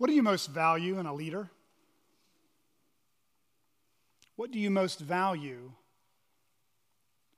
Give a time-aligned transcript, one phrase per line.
[0.00, 1.50] What do you most value in a leader?
[4.34, 5.72] What do you most value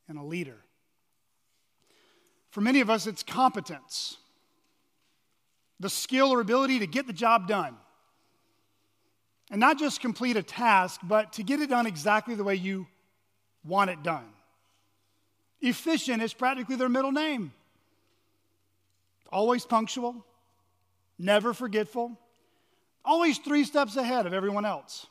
[0.09, 0.59] in a leader?
[2.51, 4.17] For many of us, it's competence,
[5.81, 7.75] the skill or ability to get the job done.
[9.51, 12.87] And not just complete a task, but to get it done exactly the way you
[13.65, 14.29] want it done.
[15.61, 17.53] Efficient is practically their middle name.
[19.33, 20.25] Always punctual,
[21.19, 22.17] never forgetful,
[23.05, 25.07] always three steps ahead of everyone else.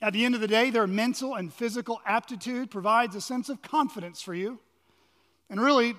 [0.00, 3.62] At the end of the day, their mental and physical aptitude provides a sense of
[3.62, 4.60] confidence for you
[5.50, 5.94] and really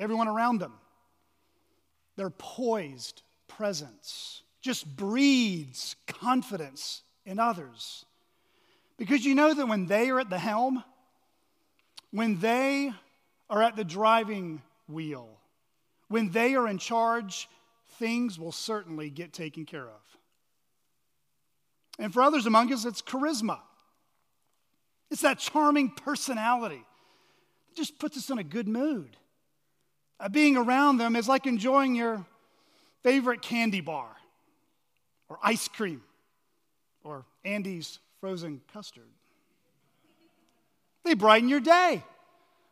[0.00, 0.72] everyone around them.
[2.16, 8.06] Their poised presence just breeds confidence in others.
[8.96, 10.82] Because you know that when they are at the helm,
[12.12, 12.92] when they
[13.50, 15.28] are at the driving wheel,
[16.08, 17.48] when they are in charge,
[17.98, 20.13] things will certainly get taken care of.
[21.98, 23.58] And for others among us, it's charisma.
[25.10, 26.82] It's that charming personality
[27.68, 29.16] that just puts us in a good mood.
[30.18, 32.24] Uh, being around them is like enjoying your
[33.02, 34.08] favorite candy bar
[35.28, 36.02] or ice cream
[37.02, 39.08] or Andy's frozen custard.
[41.04, 42.02] They brighten your day,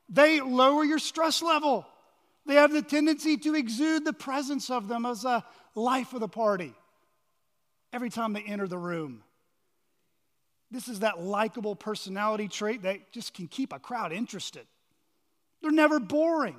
[0.09, 1.87] they lower your stress level.
[2.45, 5.45] They have the tendency to exude the presence of them as a
[5.77, 6.75] life of the party
[7.93, 9.23] every time they enter the room.
[10.71, 14.67] This is that likable personality trait that just can keep a crowd interested.
[15.61, 16.57] They're never boring,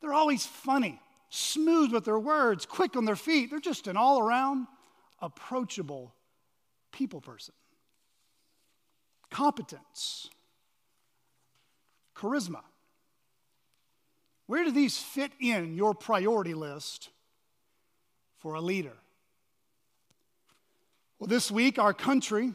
[0.00, 3.50] they're always funny, smooth with their words, quick on their feet.
[3.50, 4.66] They're just an all around
[5.20, 6.14] approachable
[6.90, 7.54] people person.
[9.30, 10.30] Competence,
[12.16, 12.62] charisma.
[14.46, 17.10] Where do these fit in your priority list
[18.38, 18.96] for a leader?
[21.18, 22.52] Well, this week, our country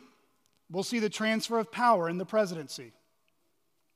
[0.71, 2.93] will see the transfer of power in the presidency.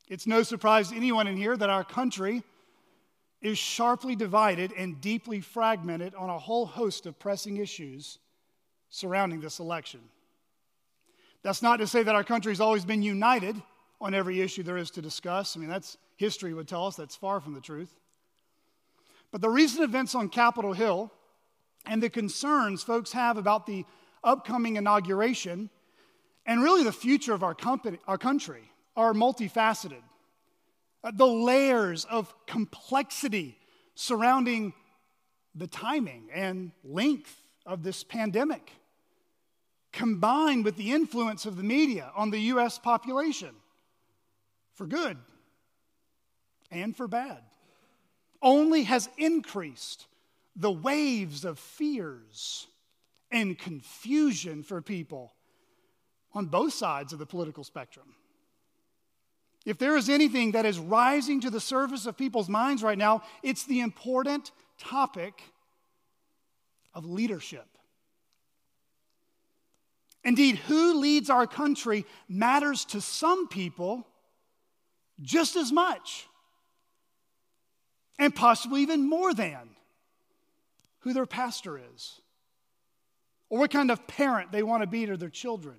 [0.09, 2.43] It's no surprise to anyone in here that our country
[3.41, 8.19] is sharply divided and deeply fragmented on a whole host of pressing issues
[8.89, 10.01] surrounding this election.
[11.43, 13.61] That's not to say that our country has always been united
[14.01, 15.55] on every issue there is to discuss.
[15.55, 17.93] I mean, that's history would tell us that's far from the truth.
[19.31, 21.11] But the recent events on Capitol Hill
[21.85, 23.85] and the concerns folks have about the
[24.27, 25.69] upcoming inauguration
[26.45, 30.01] and really the future of our, company, our country are multifaceted.
[31.03, 33.57] Uh, the layers of complexity
[33.95, 34.73] surrounding
[35.55, 38.71] the timing and length of this pandemic,
[39.91, 43.55] combined with the influence of the media on the US population,
[44.73, 45.17] for good
[46.69, 47.41] and for bad,
[48.41, 50.05] only has increased
[50.55, 52.67] the waves of fears
[53.31, 55.33] and confusion for people
[56.33, 58.15] on both sides of the political spectrum.
[59.65, 63.23] If there is anything that is rising to the surface of people's minds right now,
[63.43, 65.41] it's the important topic
[66.93, 67.67] of leadership.
[70.23, 74.07] Indeed, who leads our country matters to some people
[75.21, 76.27] just as much,
[78.19, 79.69] and possibly even more than
[80.99, 82.21] who their pastor is
[83.49, 85.77] or what kind of parent they want to be to their children,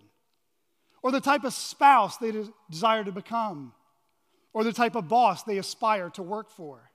[1.03, 2.33] or the type of spouse they
[2.71, 3.73] desire to become,
[4.53, 6.91] or the type of boss they aspire to work for.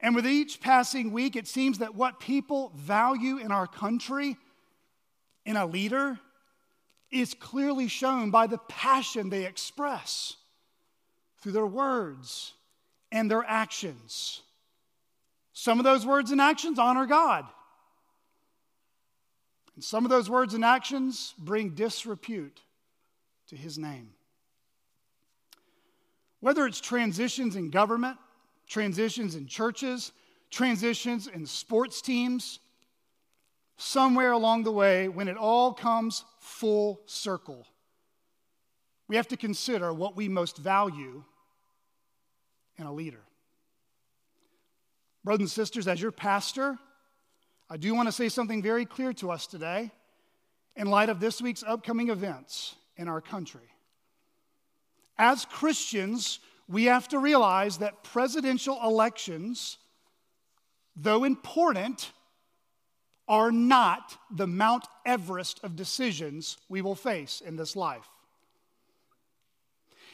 [0.00, 4.36] And with each passing week, it seems that what people value in our country,
[5.46, 6.18] in a leader,
[7.10, 10.36] is clearly shown by the passion they express
[11.40, 12.54] through their words
[13.12, 14.42] and their actions.
[15.52, 17.46] Some of those words and actions honor God.
[19.74, 22.60] And some of those words and actions bring disrepute
[23.48, 24.10] to his name.
[26.40, 28.18] Whether it's transitions in government,
[28.68, 30.12] transitions in churches,
[30.50, 32.60] transitions in sports teams,
[33.76, 37.66] somewhere along the way, when it all comes full circle,
[39.08, 41.24] we have to consider what we most value
[42.76, 43.20] in a leader.
[45.24, 46.78] Brothers and sisters, as your pastor,
[47.70, 49.90] I do want to say something very clear to us today
[50.76, 53.68] in light of this week's upcoming events in our country.
[55.16, 59.78] As Christians, we have to realize that presidential elections,
[60.96, 62.12] though important,
[63.26, 68.08] are not the Mount Everest of decisions we will face in this life.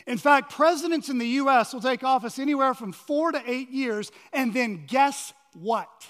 [0.07, 4.13] In fact, presidents in the US will take office anywhere from four to eight years,
[4.33, 6.07] and then guess what?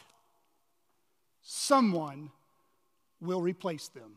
[1.42, 2.30] Someone
[3.20, 4.16] will replace them.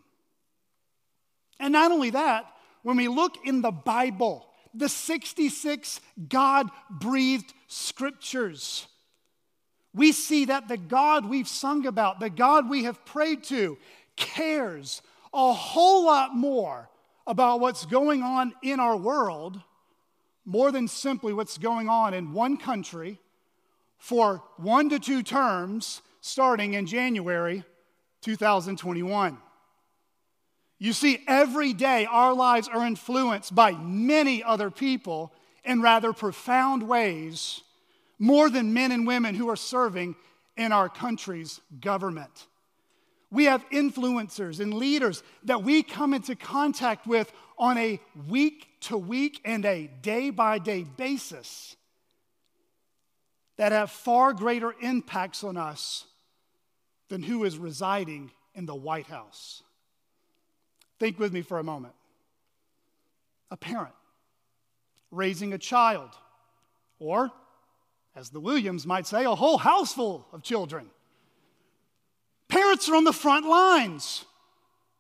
[1.60, 2.46] And not only that,
[2.84, 8.88] when we look in the Bible, the 66 God breathed scriptures,
[9.94, 13.78] we see that the God we've sung about, the God we have prayed to,
[14.16, 15.02] cares
[15.34, 16.90] a whole lot more
[17.26, 19.62] about what's going on in our world
[20.46, 23.20] more than simply what's going on in one country
[23.98, 27.66] for one to two terms starting in January
[28.22, 29.38] 2021.
[30.80, 35.34] You see, every day our lives are influenced by many other people
[35.66, 37.62] in rather profound ways,
[38.20, 40.16] more than men and women who are serving
[40.56, 42.48] in our country's government.
[43.30, 48.00] We have influencers and leaders that we come into contact with on a
[48.30, 51.76] week to week and a day by day basis
[53.58, 56.06] that have far greater impacts on us
[57.14, 59.62] than who is residing in the White House.
[60.98, 61.94] Think with me for a moment.
[63.52, 63.94] A parent
[65.12, 66.10] raising a child,
[66.98, 67.30] or,
[68.16, 70.90] as the Williams might say, a whole house full of children.
[72.48, 74.26] Parents are on the front lines.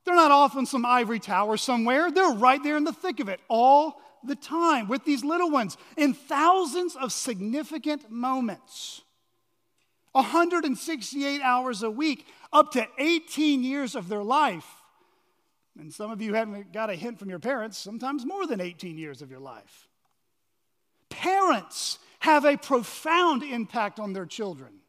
[0.05, 2.11] They're not off in some ivory tower somewhere.
[2.11, 5.77] They're right there in the thick of it all the time with these little ones
[5.97, 9.01] in thousands of significant moments.
[10.13, 14.67] 168 hours a week, up to 18 years of their life.
[15.77, 18.97] And some of you haven't got a hint from your parents, sometimes more than 18
[18.97, 19.89] years of your life.
[21.09, 24.81] Parents have a profound impact on their children,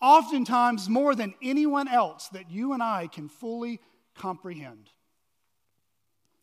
[0.00, 3.78] oftentimes more than anyone else that you and I can fully
[4.16, 4.90] comprehend.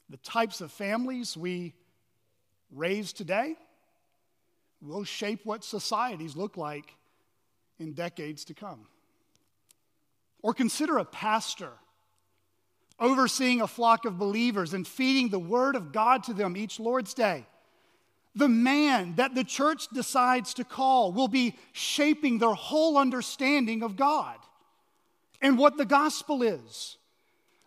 [0.09, 1.73] The types of families we
[2.71, 3.55] raise today
[4.81, 6.95] will shape what societies look like
[7.79, 8.87] in decades to come.
[10.41, 11.71] Or consider a pastor
[12.99, 17.13] overseeing a flock of believers and feeding the word of God to them each Lord's
[17.13, 17.45] Day.
[18.35, 23.95] The man that the church decides to call will be shaping their whole understanding of
[23.95, 24.37] God
[25.41, 26.97] and what the gospel is.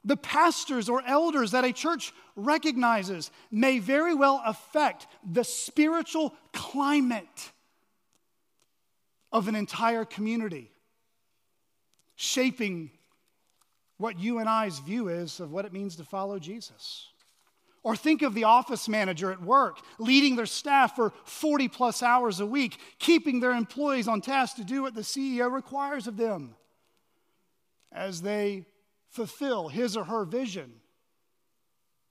[0.05, 7.53] The pastors or elders that a church recognizes may very well affect the spiritual climate
[9.33, 10.71] of an entire community,
[12.17, 12.91] shaping
[13.97, 17.07] what you and I's view is of what it means to follow Jesus.
[17.83, 22.41] Or think of the office manager at work leading their staff for 40 plus hours
[22.41, 26.55] a week, keeping their employees on task to do what the CEO requires of them
[27.93, 28.67] as they
[29.09, 30.73] fulfill his or her vision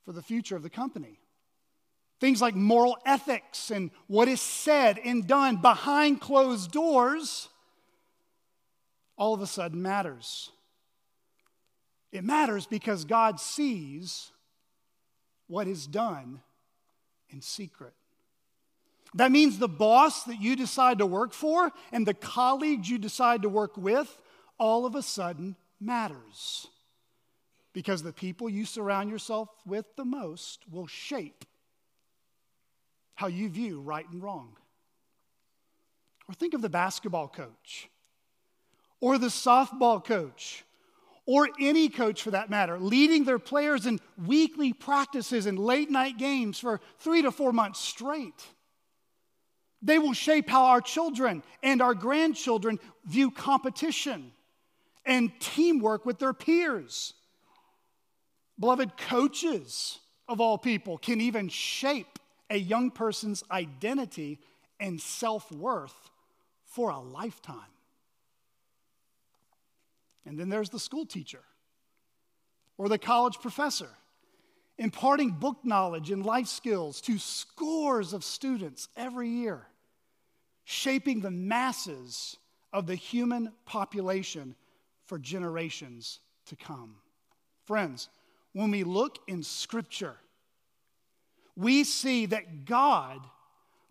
[0.06, 1.20] for the future of the company.
[2.20, 7.50] Things like moral ethics and what is said and done behind closed doors
[9.18, 10.52] all of a sudden matters.
[12.12, 14.32] It matters because God sees
[15.48, 16.42] what is done
[17.30, 17.94] in secret.
[19.14, 23.42] That means the boss that you decide to work for and the colleagues you decide
[23.44, 24.22] to work with
[24.58, 26.68] all of a sudden matters.
[27.74, 31.46] Because the people you surround yourself with the most will shape
[33.20, 34.56] how you view right and wrong.
[36.30, 37.90] Or think of the basketball coach,
[39.02, 40.64] or the softball coach,
[41.26, 46.18] or any coach for that matter, leading their players in weekly practices and late night
[46.18, 48.48] games for three to four months straight.
[49.82, 54.32] They will shape how our children and our grandchildren view competition
[55.06, 57.14] and teamwork with their peers.
[58.58, 60.00] Beloved, coaches
[60.30, 62.19] of all people can even shape
[62.50, 64.40] a young person's identity
[64.80, 66.10] and self worth
[66.66, 67.58] for a lifetime.
[70.26, 71.42] And then there's the school teacher
[72.78, 73.90] or the college professor,
[74.78, 79.68] imparting book knowledge and life skills to scores of students every year,
[80.64, 82.38] shaping the masses
[82.72, 84.56] of the human population
[85.08, 86.96] for generations to come.
[87.66, 88.10] Friends,
[88.54, 90.16] when we look in Scripture,
[91.60, 93.20] we see that God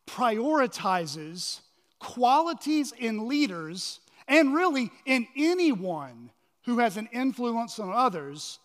[0.07, 1.61] prioritizes
[1.99, 6.31] qualities in leaders and really in anyone
[6.65, 8.59] who has an influence on others,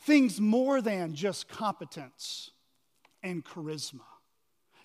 [0.00, 2.50] things more than just competence
[3.22, 4.00] and charisma.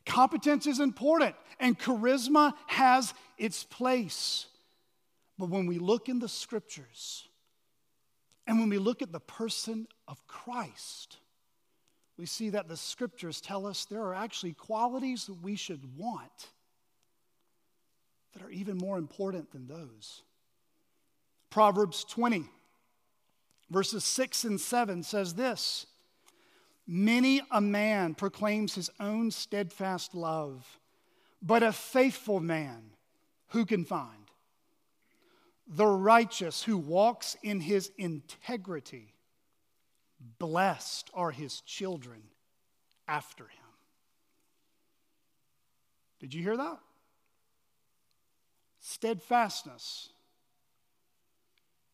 [0.05, 4.48] Competence is important and charisma has its place.
[5.39, 7.29] But when we look in the scriptures
[8.45, 11.19] and when we look at the person of Christ,
[12.21, 16.51] we see that the scriptures tell us there are actually qualities that we should want
[18.31, 20.21] that are even more important than those.
[21.49, 22.45] Proverbs 20,
[23.71, 25.87] verses 6 and 7 says this
[26.85, 30.77] Many a man proclaims his own steadfast love,
[31.41, 32.91] but a faithful man
[33.47, 34.29] who can find?
[35.65, 39.11] The righteous who walks in his integrity,
[40.39, 42.21] blessed are his children
[43.07, 43.61] after him.
[46.19, 46.79] Did you hear that?
[48.79, 50.09] Steadfastness,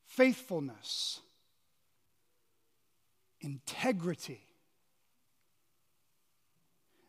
[0.05, 1.22] faithfulness,
[3.41, 4.41] integrity.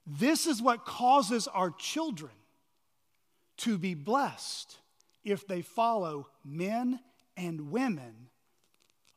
[0.06, 2.32] This is what causes our children
[3.58, 4.76] to be blessed
[5.24, 7.00] if they follow men
[7.36, 8.28] and women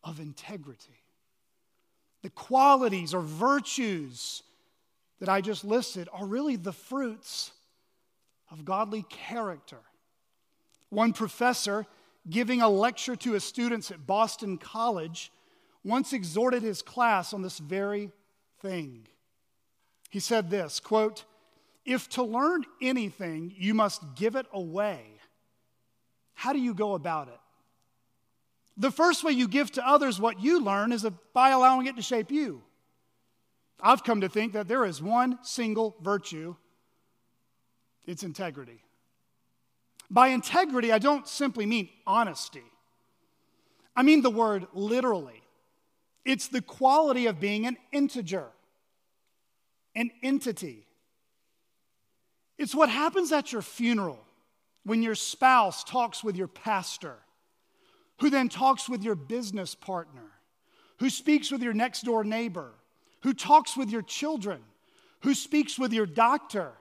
[0.03, 1.00] of integrity.
[2.21, 4.43] The qualities or virtues
[5.19, 7.51] that I just listed are really the fruits
[8.49, 9.79] of godly character.
[10.89, 11.85] One professor,
[12.29, 15.31] giving a lecture to his students at Boston College,
[15.83, 18.11] once exhorted his class on this very
[18.61, 19.07] thing.
[20.09, 21.23] He said this quote,
[21.85, 25.03] If to learn anything you must give it away,
[26.33, 27.39] how do you go about it?
[28.77, 32.01] The first way you give to others what you learn is by allowing it to
[32.01, 32.63] shape you.
[33.79, 36.55] I've come to think that there is one single virtue
[38.05, 38.83] it's integrity.
[40.09, 42.63] By integrity, I don't simply mean honesty,
[43.95, 45.41] I mean the word literally.
[46.23, 48.47] It's the quality of being an integer,
[49.95, 50.85] an entity.
[52.59, 54.23] It's what happens at your funeral
[54.83, 57.15] when your spouse talks with your pastor,
[58.21, 60.29] who then talks with your business partner,
[60.99, 62.71] who speaks with your next door neighbor,
[63.23, 64.61] who talks with your children,
[65.21, 66.71] who speaks with your doctor,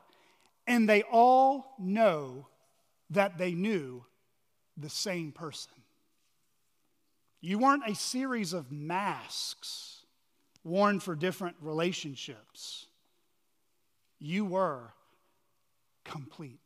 [0.67, 2.47] and they all know
[3.09, 4.05] that they knew
[4.77, 5.73] the same person.
[7.41, 10.03] You weren't a series of masks
[10.63, 12.85] worn for different relationships.
[14.19, 14.93] You were
[16.05, 16.61] complete.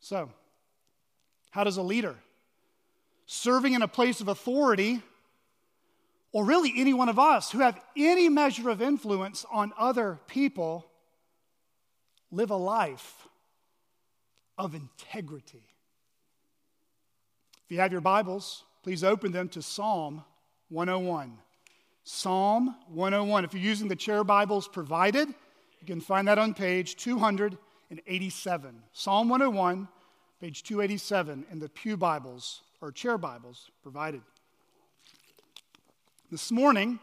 [0.00, 0.30] So,
[1.52, 2.16] how does a leader
[3.26, 5.00] serving in a place of authority,
[6.32, 10.86] or really any one of us who have any measure of influence on other people,
[12.30, 13.28] live a life
[14.58, 15.62] of integrity.
[17.64, 20.24] If you have your Bibles, please open them to Psalm
[20.70, 21.38] 101.
[22.04, 23.44] Psalm 101.
[23.44, 28.82] If you're using the chair Bibles provided, you can find that on page 287.
[28.92, 29.88] Psalm 101,
[30.42, 34.22] page 287 in the Pew Bibles or chair Bibles provided.
[36.32, 36.98] This morning,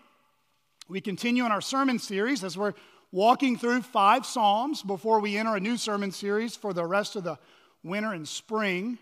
[0.90, 2.74] we continue in our sermon series as we're
[3.14, 7.24] walking through five Psalms before we enter a new sermon series for the rest of
[7.24, 7.40] the
[7.82, 8.98] winter and spring.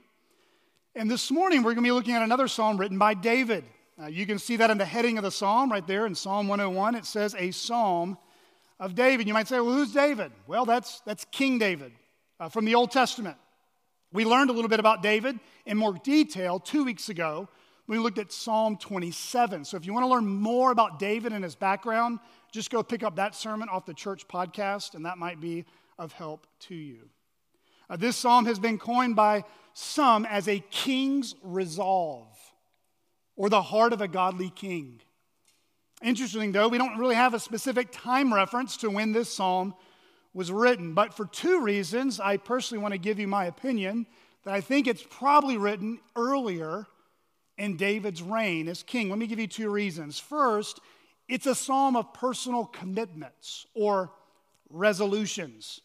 [0.94, 3.64] And this morning, we're going to be looking at another psalm written by David.
[4.08, 6.94] You can see that in the heading of the psalm right there in Psalm 101.
[6.94, 8.20] It says, A Psalm
[8.80, 9.28] of David.
[9.28, 10.32] You might say, Well, who's David?
[10.46, 11.92] Well, that's, that's King David
[12.40, 13.38] uh, from the Old Testament.
[14.12, 17.50] We learned a little bit about David in more detail two weeks ago
[17.88, 19.64] we looked at Psalm 27.
[19.64, 22.20] So if you want to learn more about David and his background,
[22.52, 25.66] just go pick up that sermon off the church podcast, and that might be
[25.98, 27.10] of help to you.
[27.90, 32.28] Uh, this psalm has been coined by some as a king's resolve
[33.38, 35.00] or the heart of a godly king.
[36.04, 39.74] Interesting, though, we don't really have a specific time reference to when this psalm
[40.38, 44.06] was written, but for two reasons, I personally want to give you my opinion
[44.44, 46.86] that I think it's probably written earlier
[47.58, 49.10] in David's reign as king.
[49.10, 50.20] Let me give you two reasons.
[50.20, 50.80] First,
[51.28, 54.12] it's a psalm of personal commitments or
[54.70, 55.82] resolutions.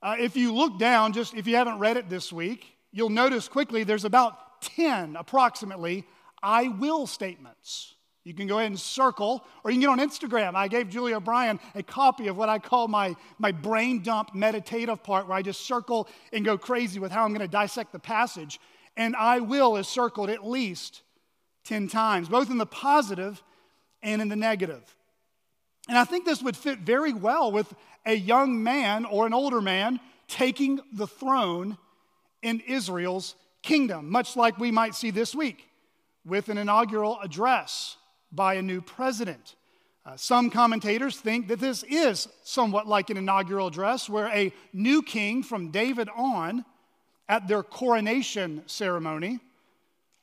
[0.00, 3.48] Uh, if you look down, just if you haven't read it this week, you'll notice
[3.48, 6.04] quickly there's about 10 approximately
[6.40, 7.95] I will statements.
[8.26, 10.56] You can go ahead and circle, or you can get on Instagram.
[10.56, 15.00] I gave Julie O'Brien a copy of what I call my, my brain dump meditative
[15.04, 18.00] part, where I just circle and go crazy with how I'm going to dissect the
[18.00, 18.58] passage.
[18.96, 21.02] And I will is circled at least
[21.66, 23.40] 10 times, both in the positive
[24.02, 24.82] and in the negative.
[25.88, 27.72] And I think this would fit very well with
[28.04, 31.78] a young man or an older man taking the throne
[32.42, 35.68] in Israel's kingdom, much like we might see this week
[36.24, 37.96] with an inaugural address
[38.36, 39.56] by a new president.
[40.04, 45.02] Uh, some commentators think that this is somewhat like an inaugural address where a new
[45.02, 46.64] king from David on,
[47.28, 49.40] at their coronation ceremony,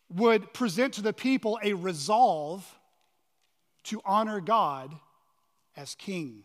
[0.09, 2.65] would present to the people a resolve
[3.83, 4.95] to honor God
[5.75, 6.43] as king.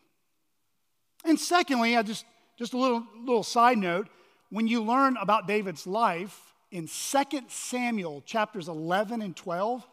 [1.24, 2.24] And secondly, I just,
[2.56, 4.08] just a little, little side note
[4.50, 9.86] when you learn about David's life in 2 Samuel chapters 11 and 12,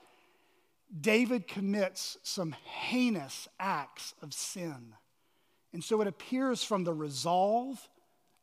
[1.02, 4.94] David commits some heinous acts of sin.
[5.74, 7.90] And so it appears from the resolve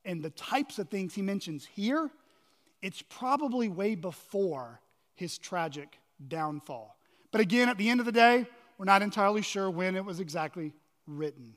[0.04, 2.10] and the types of things he mentions here,
[2.80, 4.80] it's probably way before
[5.14, 6.96] his tragic downfall.
[7.30, 8.46] But again, at the end of the day,
[8.76, 10.72] we're not entirely sure when it was exactly
[11.06, 11.54] written.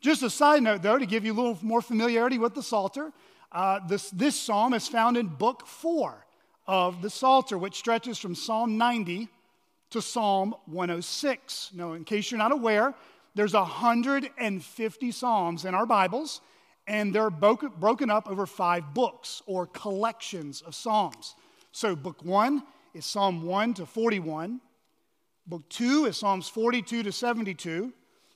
[0.00, 3.12] Just a side note, though, to give you a little more familiarity with the Psalter,
[3.50, 6.26] uh, this, this psalm is found in Book 4
[6.66, 9.28] of the Psalter, which stretches from Psalm 90
[9.94, 11.70] to Psalm 106.
[11.72, 12.94] Now, in case you're not aware,
[13.36, 16.40] there's 150 Psalms in our Bibles,
[16.88, 21.36] and they're broken up over five books or collections of Psalms.
[21.70, 24.60] So, book one is Psalm 1 to 41.
[25.46, 27.92] Book 2 is Psalms 42 to 72.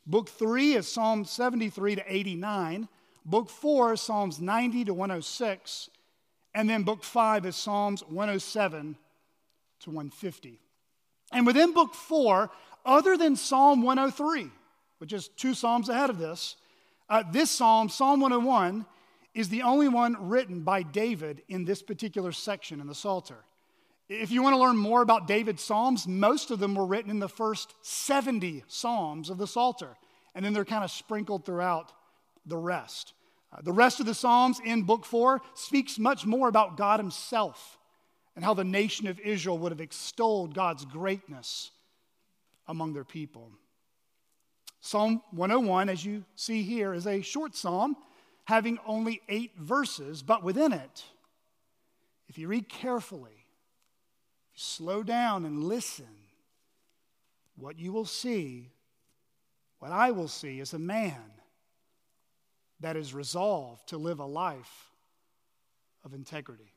[0.07, 2.89] Book 3 is Psalms 73 to 89.
[3.25, 5.91] Book 4 is Psalms 90 to 106.
[6.55, 8.97] And then book 5 is Psalms 107
[9.81, 10.61] to 150.
[11.33, 12.51] And within book 4,
[12.85, 14.51] other than Psalm 103,
[14.99, 16.57] which is two Psalms ahead of this,
[17.09, 18.87] uh, this Psalm, Psalm 101,
[19.35, 23.45] is the only one written by David in this particular section in the Psalter.
[24.09, 27.19] If you want to learn more about David's Psalms, most of them were written in
[27.19, 29.97] the first 70 Psalms of the Psalter,
[30.35, 31.93] and then they're kind of sprinkled throughout
[32.47, 33.13] the rest.
[33.53, 37.78] Uh, the rest of the Psalms in Book 4 speaks much more about God Himself
[38.39, 41.73] and how the nation of Israel would have extolled God's greatness
[42.69, 43.51] among their people.
[44.81, 47.97] Psalm 101, as you see here, is a short psalm
[48.45, 51.03] having only eight verses, but within it,
[52.29, 53.45] if you read carefully,
[54.55, 56.07] slow down and listen,
[57.57, 58.71] what you will see,
[59.81, 61.33] what I will see, is a man
[62.79, 64.93] that is resolved to live a life
[66.05, 66.73] of integrity.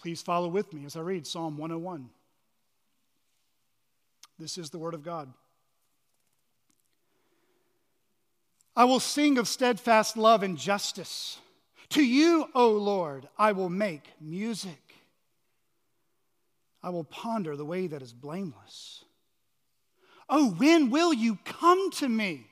[0.00, 2.08] Please follow with me as I read Psalm 101.
[4.38, 5.30] This is the Word of God.
[8.74, 11.38] I will sing of steadfast love and justice.
[11.90, 14.94] To you, O Lord, I will make music.
[16.82, 19.04] I will ponder the way that is blameless.
[20.30, 22.46] Oh, when will you come to me?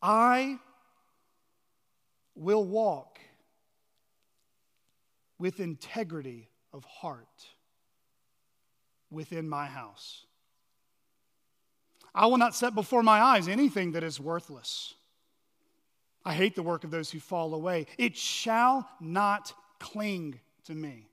[0.00, 0.58] I
[2.34, 3.15] will walk
[5.38, 7.46] with integrity of heart
[9.10, 10.24] within my house.
[12.14, 14.94] I will not set before my eyes anything that is worthless.
[16.24, 17.86] I hate the work of those who fall away.
[17.98, 21.08] It shall not cling to me.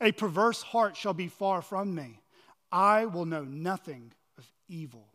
[0.00, 2.20] A perverse heart shall be far from me.
[2.72, 5.06] I will know nothing of evil.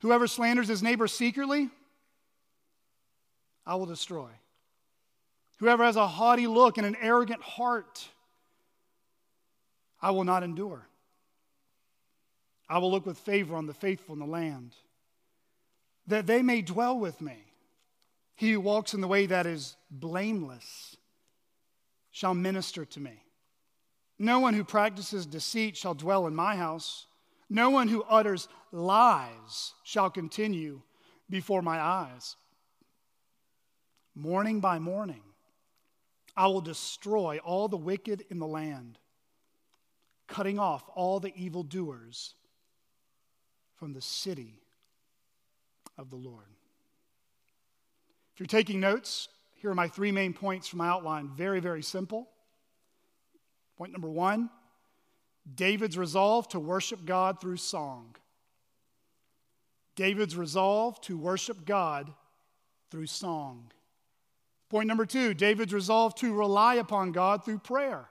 [0.00, 1.68] Whoever slanders his neighbor secretly,
[3.64, 4.30] I will destroy.
[5.58, 8.08] Whoever has a haughty look and an arrogant heart,
[10.00, 10.86] I will not endure.
[12.68, 14.74] I will look with favor on the faithful in the land,
[16.06, 17.36] that they may dwell with me.
[18.34, 20.96] He who walks in the way that is blameless
[22.10, 23.22] shall minister to me.
[24.18, 27.06] No one who practices deceit shall dwell in my house.
[27.48, 30.82] No one who utters lies shall continue
[31.30, 32.36] before my eyes.
[34.14, 35.22] Morning by morning,
[36.36, 38.98] I will destroy all the wicked in the land,
[40.26, 42.34] cutting off all the evildoers
[43.76, 44.60] from the city
[45.96, 46.44] of the Lord.
[48.34, 51.28] If you're taking notes, here are my three main points from my outline.
[51.28, 52.28] Very, very simple.
[53.78, 54.50] Point number one
[55.54, 58.16] David's resolve to worship God through song.
[59.94, 62.12] David's resolve to worship God
[62.90, 63.72] through song.
[64.68, 68.08] Point number two David's resolve to rely upon God through prayer.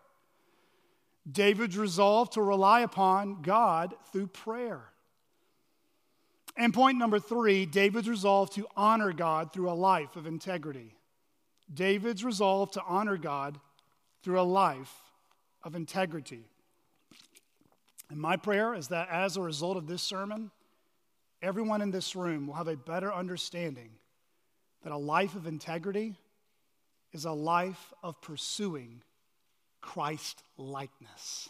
[1.30, 4.82] David's resolve to rely upon God through prayer.
[6.58, 10.96] And point number three David's resolve to honor God through a life of integrity.
[11.74, 13.60] David's resolve to honor God
[14.24, 14.94] through a life
[15.64, 16.46] of integrity.
[18.10, 20.52] And my prayer is that as a result of this sermon,
[21.42, 23.90] everyone in this room will have a better understanding
[24.84, 26.16] that a life of integrity
[27.16, 29.02] is a life of pursuing
[29.80, 31.48] Christ likeness.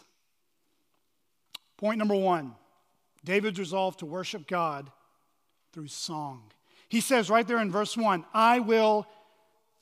[1.76, 2.54] Point number one
[3.24, 4.90] David's resolve to worship God
[5.72, 6.44] through song.
[6.88, 9.08] He says right there in verse 1 I will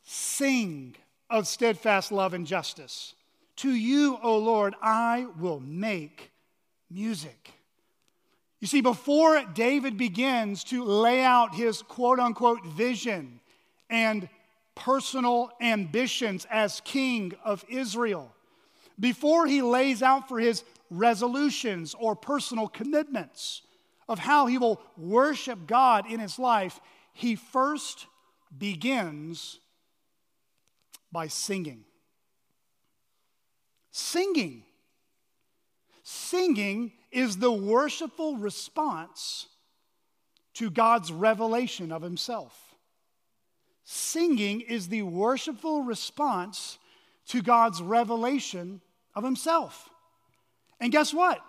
[0.02, 0.96] sing
[1.28, 3.14] of steadfast love and justice.
[3.56, 6.32] To you, O Lord, I will make
[6.90, 7.52] music.
[8.58, 13.40] You see, before David begins to lay out his quote unquote vision
[13.90, 14.30] and
[14.74, 18.34] personal ambitions as king of Israel,
[18.98, 23.62] before he lays out for his resolutions or personal commitments
[24.08, 26.80] of how he will worship God in his life,
[27.12, 28.06] he first
[28.56, 29.58] begins
[31.10, 31.84] by singing.
[33.90, 34.64] Singing.
[36.02, 39.46] Singing is the worshipful response
[40.54, 42.63] to God's revelation of himself.
[43.84, 46.78] Singing is the worshipful response
[47.28, 48.80] to God's revelation
[49.14, 49.90] of himself.
[50.80, 51.40] And guess what?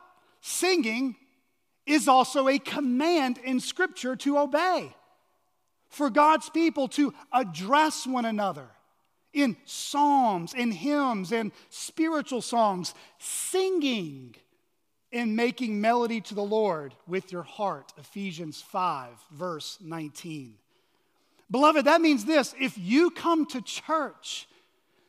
[0.41, 1.15] Singing
[1.86, 4.93] is also a command in Scripture to obey,
[5.89, 8.67] for God's people to address one another
[9.34, 14.36] in psalms, in hymns, in spiritual songs, singing
[15.12, 17.93] and making melody to the Lord with your heart.
[17.98, 20.56] Ephesians 5, verse 19.
[21.56, 24.46] Beloved, that means this if you come to church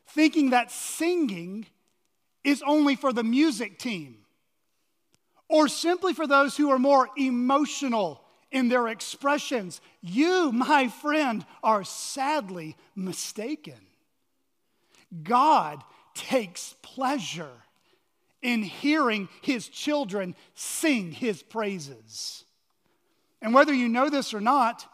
[0.07, 1.67] thinking that singing
[2.45, 4.19] is only for the music team,
[5.49, 11.83] or simply for those who are more emotional in their expressions, you, my friend, are
[11.83, 13.81] sadly mistaken.
[15.25, 15.83] God
[16.15, 17.65] takes pleasure
[18.41, 22.45] in hearing his children sing his praises.
[23.43, 24.87] And whether you know this or not,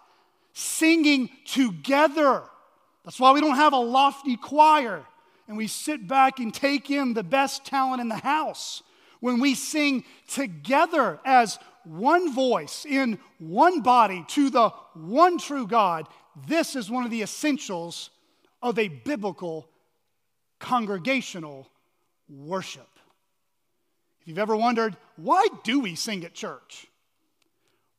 [0.52, 2.42] singing together,
[3.04, 5.04] that's why we don't have a lofty choir
[5.48, 8.82] and we sit back and take in the best talent in the house
[9.20, 16.08] when we sing together as one voice in one body to the one true God,
[16.48, 18.10] this is one of the essentials
[18.60, 19.68] of a biblical
[20.58, 21.68] congregational
[22.28, 22.88] worship.
[24.20, 26.86] If you've ever wondered, why do we sing at church?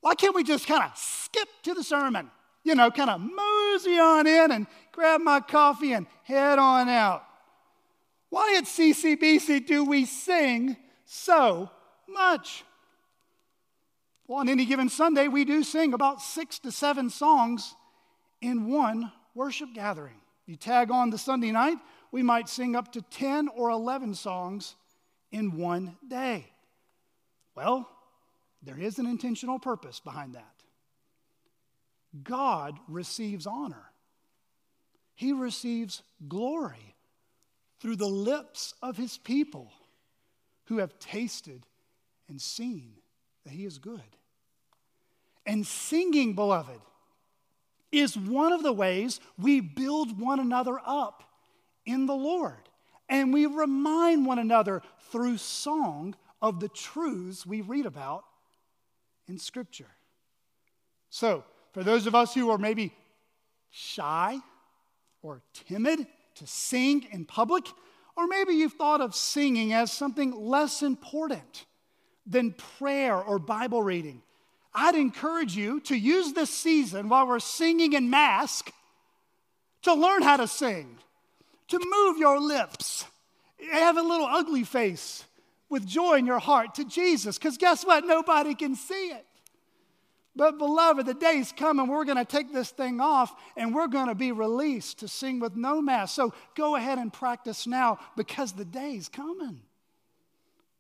[0.01, 2.29] Why can't we just kind of skip to the sermon?
[2.63, 7.23] You know, kind of mosey on in and grab my coffee and head on out.
[8.29, 11.69] Why at CCBC do we sing so
[12.07, 12.63] much.
[14.27, 17.75] Well, on any given Sunday, we do sing about six to seven songs
[18.41, 20.19] in one worship gathering.
[20.45, 21.77] You tag on the Sunday night,
[22.11, 24.75] we might sing up to 10 or 11 songs
[25.31, 26.45] in one day.
[27.55, 27.87] Well,
[28.61, 30.52] there is an intentional purpose behind that.
[32.21, 33.91] God receives honor,
[35.15, 36.95] He receives glory
[37.79, 39.71] through the lips of His people
[40.65, 41.65] who have tasted
[42.29, 42.93] and seen
[43.43, 44.01] that He is good.
[45.45, 46.79] And singing, beloved,
[47.91, 51.23] is one of the ways we build one another up
[51.85, 52.69] in the Lord.
[53.09, 58.23] And we remind one another through song of the truths we read about
[59.27, 59.89] in Scripture.
[61.09, 61.43] So,
[61.73, 62.93] for those of us who are maybe
[63.71, 64.39] shy
[65.21, 66.05] or timid
[66.35, 67.65] to sing in public,
[68.15, 71.65] or maybe you've thought of singing as something less important
[72.25, 74.21] than prayer or Bible reading.
[74.73, 78.71] I'd encourage you to use this season while we're singing in mask
[79.83, 80.97] to learn how to sing,
[81.67, 83.05] to move your lips,
[83.71, 85.25] have a little ugly face
[85.69, 87.37] with joy in your heart to Jesus.
[87.37, 88.05] Because guess what?
[88.05, 89.25] Nobody can see it.
[90.35, 91.87] But, beloved, the day's coming.
[91.87, 95.39] We're going to take this thing off and we're going to be released to sing
[95.39, 96.15] with no mask.
[96.15, 99.61] So go ahead and practice now because the day's coming.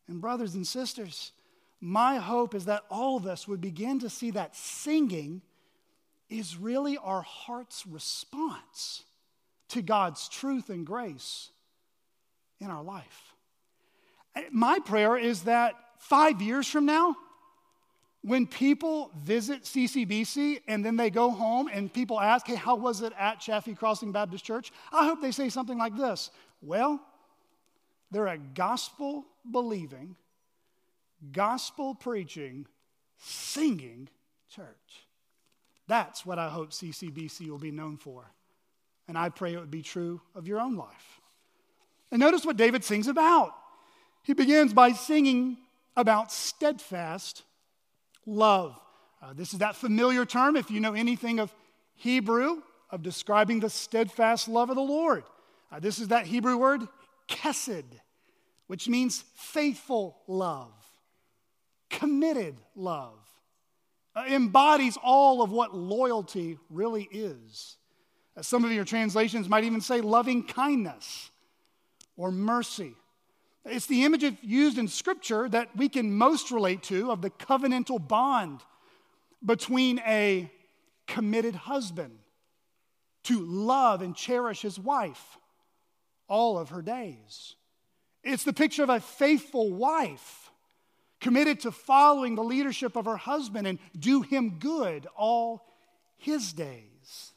[0.07, 1.33] And, brothers and sisters,
[1.79, 5.41] my hope is that all of us would begin to see that singing
[6.29, 9.03] is really our heart's response
[9.69, 11.51] to God's truth and grace
[12.59, 13.35] in our life.
[14.35, 17.15] Eh, my prayer is that five years from now,
[18.23, 23.01] when people visit CCBC and then they go home and people ask, hey, how was
[23.01, 24.71] it at Chaffee Crossing Baptist Church?
[24.93, 26.31] I hope they say something like this
[26.61, 27.01] Well,
[28.11, 30.15] they're a gospel believing,
[31.31, 32.65] gospel preaching,
[33.17, 34.07] singing
[34.49, 35.07] church.
[35.87, 38.31] That's what I hope CCBC will be known for.
[39.09, 41.19] And I pray it would be true of your own life.
[42.09, 43.53] And notice what David sings about.
[44.23, 45.57] He begins by singing
[45.97, 47.43] about steadfast
[48.25, 48.79] love.
[49.21, 51.53] Uh, this is that familiar term, if you know anything of
[51.95, 55.23] Hebrew, of describing the steadfast love of the Lord.
[55.71, 56.81] Uh, this is that Hebrew word,
[57.27, 57.85] chesed,
[58.67, 60.73] which means faithful love,
[61.89, 63.17] committed love.
[64.15, 67.77] Uh, embodies all of what loyalty really is.
[68.37, 71.31] Uh, some of your translations might even say loving kindness
[72.15, 72.93] or mercy.
[73.65, 78.05] It's the image used in Scripture that we can most relate to of the covenantal
[78.05, 78.61] bond
[79.43, 80.51] between a
[81.07, 82.19] committed husband
[83.23, 85.37] to love and cherish his wife
[86.27, 87.55] all of her days.
[88.23, 90.51] It's the picture of a faithful wife
[91.21, 95.65] committed to following the leadership of her husband and do him good all
[96.17, 97.31] his days.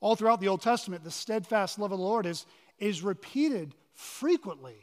[0.00, 2.46] All throughout the Old Testament, the steadfast love of the Lord is,
[2.78, 4.76] is repeated frequently,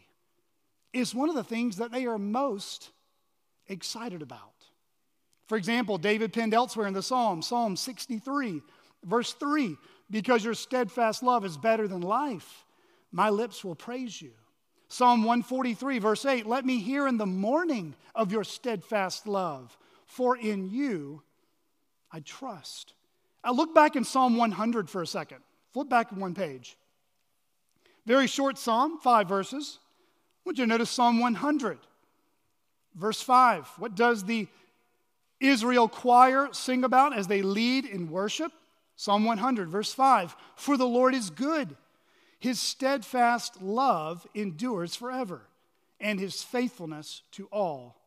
[0.92, 2.92] is one of the things that they are most
[3.68, 4.54] excited about.
[5.48, 8.62] For example, David penned elsewhere in the Psalm, Psalm 63,
[9.04, 9.78] verse 3
[10.10, 12.66] Because your steadfast love is better than life,
[13.12, 14.32] my lips will praise you.
[14.88, 20.38] Psalm 143, verse 8 Let me hear in the morning of your steadfast love, for
[20.38, 21.24] in you
[22.12, 22.94] I trust.
[23.44, 25.40] I look back in Psalm 100 for a second.
[25.72, 26.78] Flip back one page.
[28.06, 29.80] Very short psalm, five verses.
[30.46, 31.78] Would you notice Psalm 100?
[32.96, 33.68] Verse 5.
[33.78, 34.48] What does the
[35.40, 38.52] Israel choir sing about as they lead in worship?
[38.96, 41.76] Psalm 100, verse 5 For the Lord is good,
[42.40, 45.42] his steadfast love endures forever,
[46.00, 47.98] and his faithfulness to all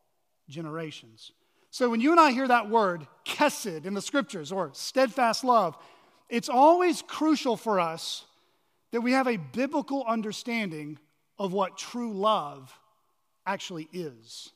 [0.48, 1.32] generations.
[1.70, 5.76] So when you and I hear that word, chesed, in the scriptures, or steadfast love,
[6.28, 8.25] it's always crucial for us
[8.96, 10.98] that we have a biblical understanding
[11.38, 12.72] of what true love
[13.44, 14.54] actually is.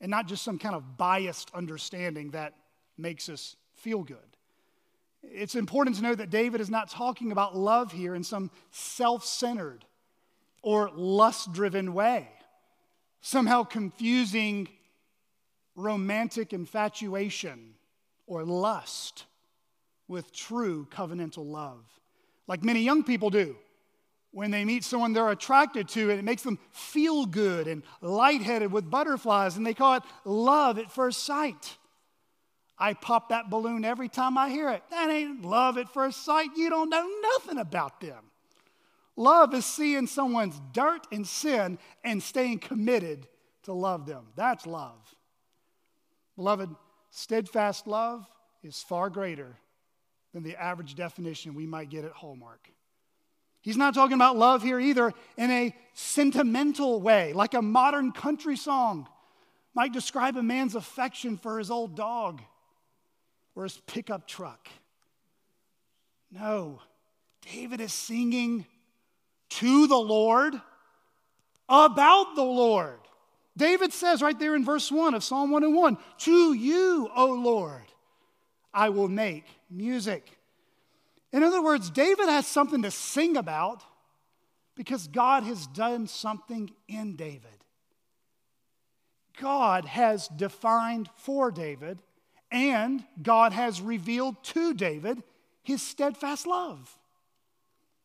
[0.00, 2.54] And not just some kind of biased understanding that
[2.96, 4.18] makes us feel good.
[5.24, 9.24] It's important to know that David is not talking about love here in some self
[9.24, 9.84] centered
[10.62, 12.28] or lust driven way,
[13.20, 14.68] somehow confusing
[15.74, 17.74] romantic infatuation
[18.28, 19.24] or lust
[20.06, 21.84] with true covenantal love,
[22.46, 23.56] like many young people do
[24.30, 28.70] when they meet someone they're attracted to and it makes them feel good and lightheaded
[28.70, 31.78] with butterflies, and they call it love at first sight.
[32.78, 34.82] I pop that balloon every time I hear it.
[34.90, 36.50] That ain't love at first sight.
[36.54, 38.24] You don't know nothing about them.
[39.16, 43.26] Love is seeing someone's dirt and sin and staying committed
[43.62, 44.26] to love them.
[44.36, 45.14] That's love.
[46.36, 46.68] Beloved,
[47.08, 48.28] steadfast love
[48.62, 49.56] is far greater
[50.36, 52.68] than the average definition we might get at Hallmark.
[53.62, 58.54] He's not talking about love here either in a sentimental way, like a modern country
[58.54, 59.08] song
[59.72, 62.42] might describe a man's affection for his old dog
[63.54, 64.68] or his pickup truck.
[66.30, 66.80] No,
[67.54, 68.66] David is singing
[69.48, 70.52] to the Lord
[71.66, 72.98] about the Lord.
[73.56, 77.86] David says right there in verse 1 of Psalm 101 To you, O Lord,
[78.74, 80.38] I will make music.
[81.32, 83.82] In other words, David has something to sing about
[84.74, 87.50] because God has done something in David.
[89.38, 91.98] God has defined for David
[92.50, 95.22] and God has revealed to David
[95.62, 96.96] his steadfast love.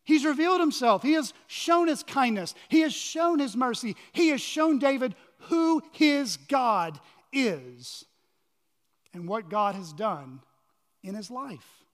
[0.04, 1.04] He's revealed himself.
[1.04, 2.56] He has shown his kindness.
[2.70, 3.96] He has shown his mercy.
[4.12, 7.00] He has shown David who his God
[7.32, 8.06] is
[9.14, 10.42] and what God has done
[11.04, 11.86] in his life.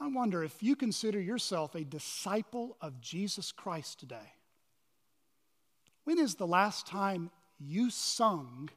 [0.00, 4.32] I wonder if you consider yourself a disciple of Jesus Christ today.
[6.04, 8.70] When is the last time you sung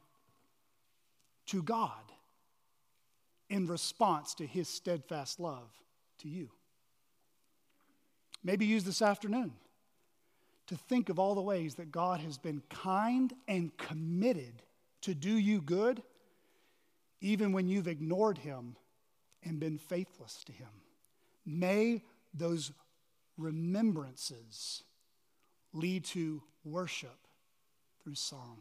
[1.46, 1.90] to God
[3.48, 5.70] in response to his steadfast love
[6.18, 6.50] to you?
[8.42, 9.52] Maybe use this afternoon
[10.66, 14.62] to think of all the ways that God has been kind and committed
[15.02, 16.02] to do you good,
[17.22, 18.76] even when you've ignored him
[19.44, 20.68] and been faithless to him.
[21.46, 22.02] May
[22.34, 22.72] those
[23.38, 24.82] remembrances
[25.72, 27.16] lead to worship
[28.02, 28.58] through song.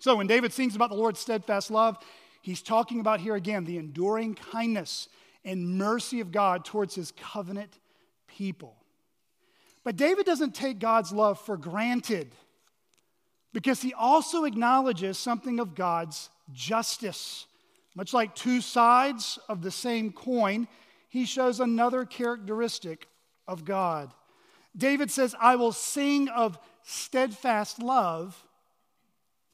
[0.00, 1.98] So when David sings about the Lord's steadfast love,
[2.42, 5.08] he's talking about here again the enduring kindness
[5.44, 7.78] and mercy of God towards his covenant
[8.26, 8.76] people.
[9.84, 12.34] But David doesn't take God's love for granted
[13.52, 17.46] because he also acknowledges something of God's justice.
[17.94, 20.68] Much like two sides of the same coin,
[21.08, 23.08] he shows another characteristic
[23.48, 24.12] of God.
[24.76, 28.40] David says, I will sing of steadfast love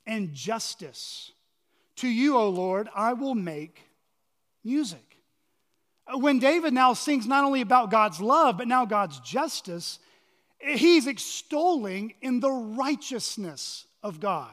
[0.06, 1.32] and justice.
[1.96, 3.80] To you, O Lord, I will make
[4.62, 5.00] music.
[6.12, 9.98] When David now sings not only about God's love, but now God's justice,
[10.60, 14.52] he's extolling in the righteousness of God.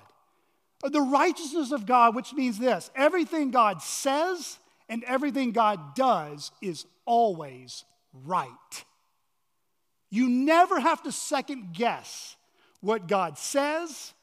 [0.83, 6.85] The righteousness of God, which means this everything God says and everything God does is
[7.05, 7.85] always
[8.25, 8.49] right.
[10.09, 12.35] You never have to second guess
[12.81, 14.13] what God says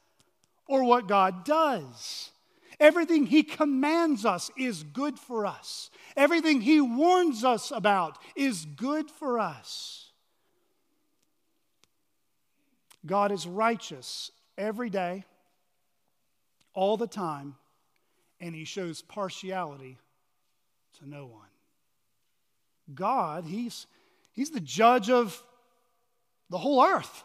[0.69, 2.31] or what God does.
[2.79, 5.91] Everything He commands us is good for us.
[6.17, 10.11] Everything He warns us about is good for us.
[13.05, 15.25] God is righteous every day,
[16.75, 17.57] all the time,
[18.41, 19.99] and he shows partiality
[20.99, 21.49] to no one.
[22.95, 23.87] God, he's,
[24.33, 25.43] he's the judge of
[26.49, 27.25] the whole earth.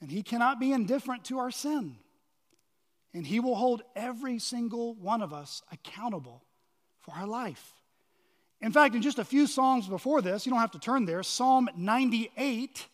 [0.00, 1.96] And he cannot be indifferent to our sin.
[3.12, 6.42] And he will hold every single one of us accountable
[7.00, 7.72] for our life.
[8.60, 11.22] In fact, in just a few Psalms before this, you don't have to turn there,
[11.22, 12.86] Psalm 98,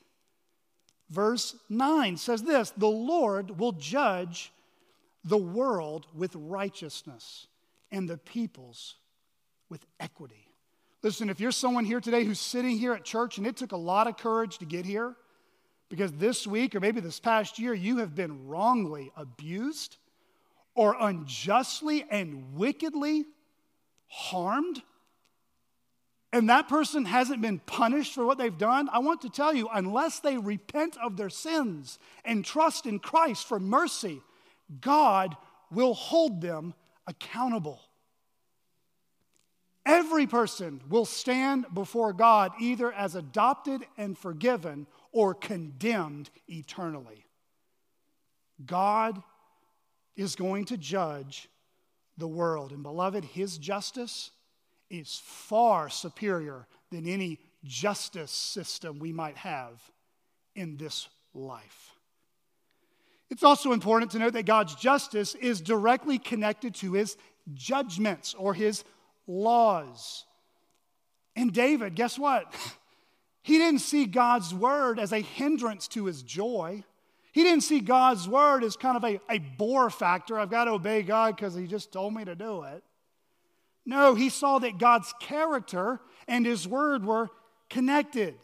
[1.10, 4.52] verse 9 says this The Lord will judge
[5.24, 7.46] the world with righteousness
[7.90, 8.96] and the peoples
[9.68, 10.48] with equity.
[11.02, 13.76] Listen, if you're someone here today who's sitting here at church and it took a
[13.76, 15.14] lot of courage to get here,
[15.88, 19.96] because this week or maybe this past year you have been wrongly abused
[20.74, 23.24] or unjustly and wickedly
[24.06, 24.82] harmed,
[26.32, 29.68] and that person hasn't been punished for what they've done, I want to tell you,
[29.72, 34.22] unless they repent of their sins and trust in Christ for mercy,
[34.80, 35.36] God
[35.72, 36.74] will hold them
[37.06, 37.80] accountable.
[39.84, 47.24] Every person will stand before God either as adopted and forgiven or condemned eternally.
[48.64, 49.20] God
[50.14, 51.48] is going to judge
[52.18, 52.70] the world.
[52.70, 54.30] And beloved, his justice
[54.90, 59.80] is far superior than any justice system we might have
[60.54, 61.92] in this life.
[63.30, 67.16] It's also important to note that God's justice is directly connected to his
[67.54, 68.84] judgments or his
[69.26, 70.24] laws.
[71.36, 72.52] And David, guess what?
[73.42, 76.84] He didn't see God's word as a hindrance to his joy.
[77.32, 80.38] He didn't see God's word as kind of a, a bore factor.
[80.38, 82.84] I've got to obey God because he just told me to do it.
[83.90, 85.98] No, he saw that God's character
[86.28, 87.28] and his word were
[87.68, 88.36] connected.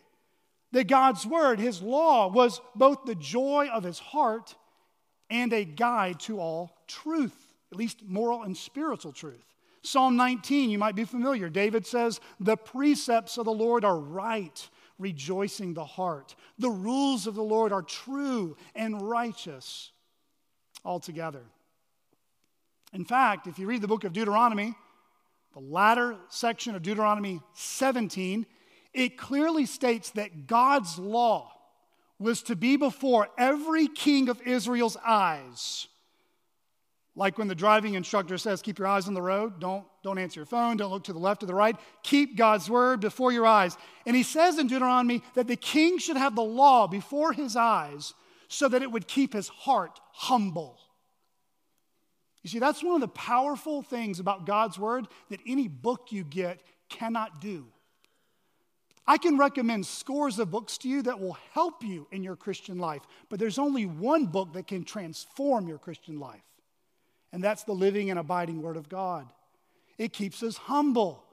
[0.73, 4.57] That God's word, his law, was both the joy of his heart
[5.31, 9.55] and a guide to all truth, at least moral and spiritual truth.
[9.83, 11.49] Psalm 19, you might be familiar.
[11.49, 16.35] David says, The precepts of the Lord are right, rejoicing the heart.
[16.59, 19.93] The rules of the Lord are true and righteous
[20.85, 21.45] altogether.
[22.93, 24.75] In fact, if you read the book of Deuteronomy,
[25.57, 28.45] the latter section of Deuteronomy 17,
[28.93, 31.51] it clearly states that God's law
[32.19, 35.89] was to be before every king of Israel's eyes.
[37.15, 40.41] Like when the driving instructor says, Keep your eyes on the road, don't, don't answer
[40.41, 41.77] your phone, don't look to the left or the right.
[42.03, 43.79] Keep God's word before your eyes.
[44.05, 48.13] And he says in Deuteronomy that the king should have the law before his eyes
[48.49, 50.79] so that it would keep his heart humble.
[52.47, 56.23] You see, that's one of the powerful things about God's Word that any book you
[56.23, 57.67] get cannot do.
[59.05, 62.79] I can recommend scores of books to you that will help you in your Christian
[62.79, 66.45] life, but there's only one book that can transform your Christian life,
[67.33, 69.27] and that's the living and abiding Word of God.
[69.99, 71.25] It keeps us humble,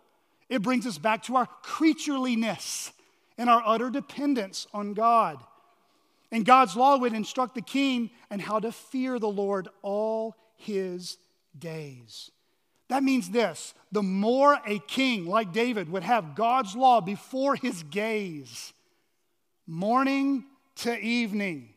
[0.50, 2.92] it brings us back to our creatureliness
[3.38, 5.38] and our utter dependence on God.
[6.32, 11.18] And God's law would instruct the king and how to fear the Lord all his
[11.58, 12.32] days.
[12.90, 17.84] That means this the more a king like David would have God's law before his
[17.84, 18.74] gaze,
[19.66, 20.46] morning
[20.78, 21.70] to evening,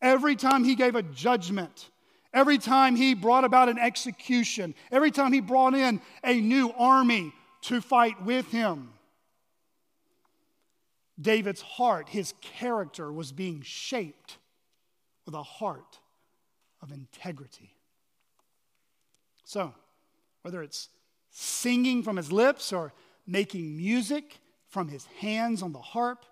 [0.00, 1.90] every time he gave a judgment,
[2.32, 7.32] every time he brought about an execution, every time he brought in a new army
[7.62, 8.90] to fight with him.
[11.20, 14.38] David's heart, his character was being shaped
[15.26, 15.98] with a heart
[16.80, 17.77] of integrity.
[19.48, 19.72] So,
[20.42, 20.90] whether it's
[21.30, 22.92] singing from his lips or
[23.26, 26.26] making music from his hands on the harp,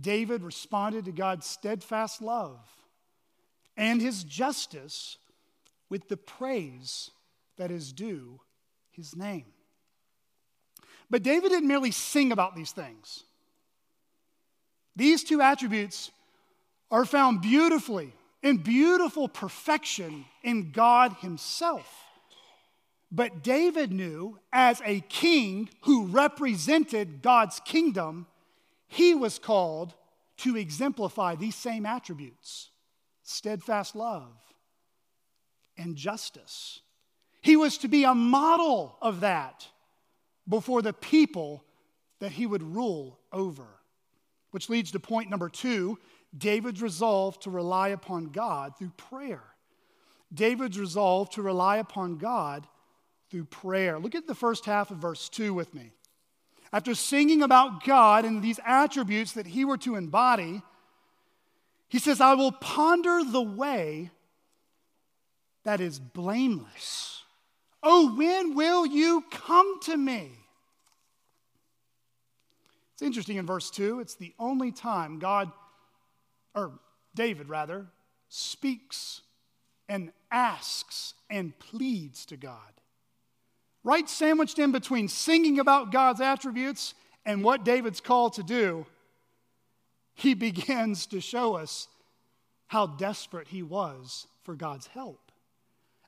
[0.00, 2.58] David responded to God's steadfast love
[3.76, 5.18] and his justice
[5.90, 7.10] with the praise
[7.58, 8.40] that is due
[8.92, 9.44] his name.
[11.10, 13.24] But David didn't merely sing about these things.
[14.96, 16.10] These two attributes
[16.90, 22.07] are found beautifully in beautiful perfection in God Himself.
[23.10, 28.26] But David knew as a king who represented God's kingdom,
[28.86, 29.94] he was called
[30.38, 32.70] to exemplify these same attributes
[33.22, 34.32] steadfast love
[35.76, 36.80] and justice.
[37.42, 39.66] He was to be a model of that
[40.48, 41.62] before the people
[42.20, 43.66] that he would rule over.
[44.50, 45.98] Which leads to point number two
[46.36, 49.44] David's resolve to rely upon God through prayer.
[50.32, 52.66] David's resolve to rely upon God
[53.30, 53.98] through prayer.
[53.98, 55.92] Look at the first half of verse 2 with me.
[56.72, 60.62] After singing about God and these attributes that he were to embody,
[61.88, 64.10] He says, I will ponder the way
[65.64, 67.22] that is blameless.
[67.82, 70.30] Oh, when will you come to me?
[72.92, 75.52] It's interesting in verse 2, it's the only time God,
[76.54, 76.72] or
[77.14, 77.86] David rather,
[78.28, 79.22] speaks
[79.88, 82.77] and asks and pleads to God.
[83.84, 88.86] Right sandwiched in between singing about God's attributes and what David's called to do,
[90.14, 91.88] he begins to show us
[92.66, 95.20] how desperate he was for God's help.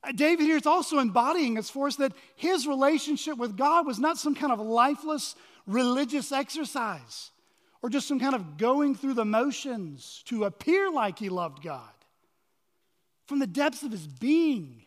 [0.03, 3.99] Uh, David here is also embodying as for us that his relationship with God was
[3.99, 5.35] not some kind of lifeless
[5.67, 7.31] religious exercise
[7.83, 11.83] or just some kind of going through the motions to appear like he loved God.
[13.27, 14.83] From the depths of his being,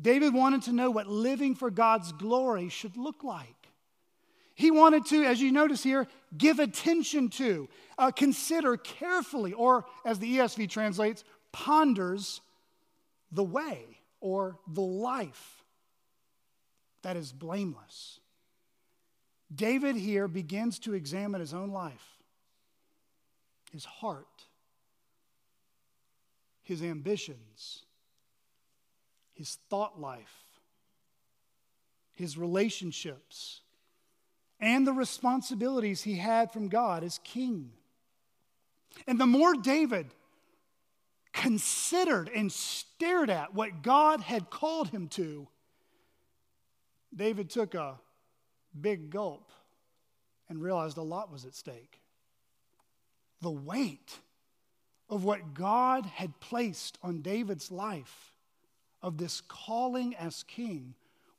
[0.00, 3.54] David wanted to know what living for God's glory should look like.
[4.54, 10.18] He wanted to, as you notice here, give attention to, uh, consider carefully, or as
[10.18, 11.22] the ESV translates,
[11.52, 12.40] ponders
[13.30, 13.84] the way
[14.20, 15.62] or the life
[17.02, 18.20] that is blameless.
[19.54, 22.18] David here begins to examine his own life,
[23.72, 24.26] his heart,
[26.62, 27.84] his ambitions,
[29.38, 30.44] his thought life,
[32.12, 33.60] his relationships,
[34.58, 37.70] and the responsibilities he had from God as king.
[39.06, 40.08] And the more David
[41.32, 45.46] considered and stared at what God had called him to,
[47.14, 48.00] David took a
[48.78, 49.52] big gulp
[50.48, 52.00] and realized a lot was at stake.
[53.40, 54.18] The weight
[55.08, 58.34] of what God had placed on David's life
[59.02, 60.94] of this calling as king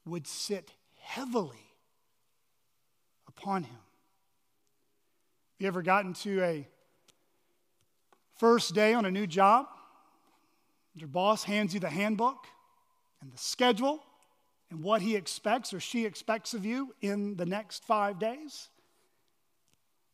[0.05, 1.74] would sit heavily
[3.28, 3.72] upon him.
[3.74, 6.68] Have You ever gotten to a
[8.38, 9.68] first day on a new job?
[10.95, 12.45] Your boss hands you the handbook
[13.22, 14.03] and the schedule
[14.70, 18.70] and what he expects or she expects of you in the next five days.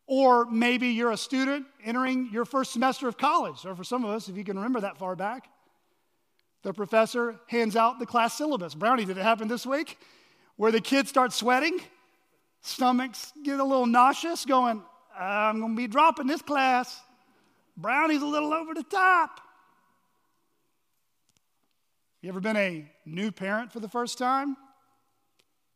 [0.07, 4.11] Or maybe you're a student entering your first semester of college, or for some of
[4.11, 5.49] us, if you can remember that far back,
[6.65, 8.73] the professor hands out the class syllabus.
[8.73, 9.99] Brownie, did it happen this week?
[10.55, 11.79] Where the kids start sweating,
[12.61, 14.81] stomachs get a little nauseous, going,
[15.15, 16.99] I'm going to be dropping this class.
[17.77, 19.41] Brownie's a little over the top.
[22.23, 24.57] You ever been a new parent for the first time?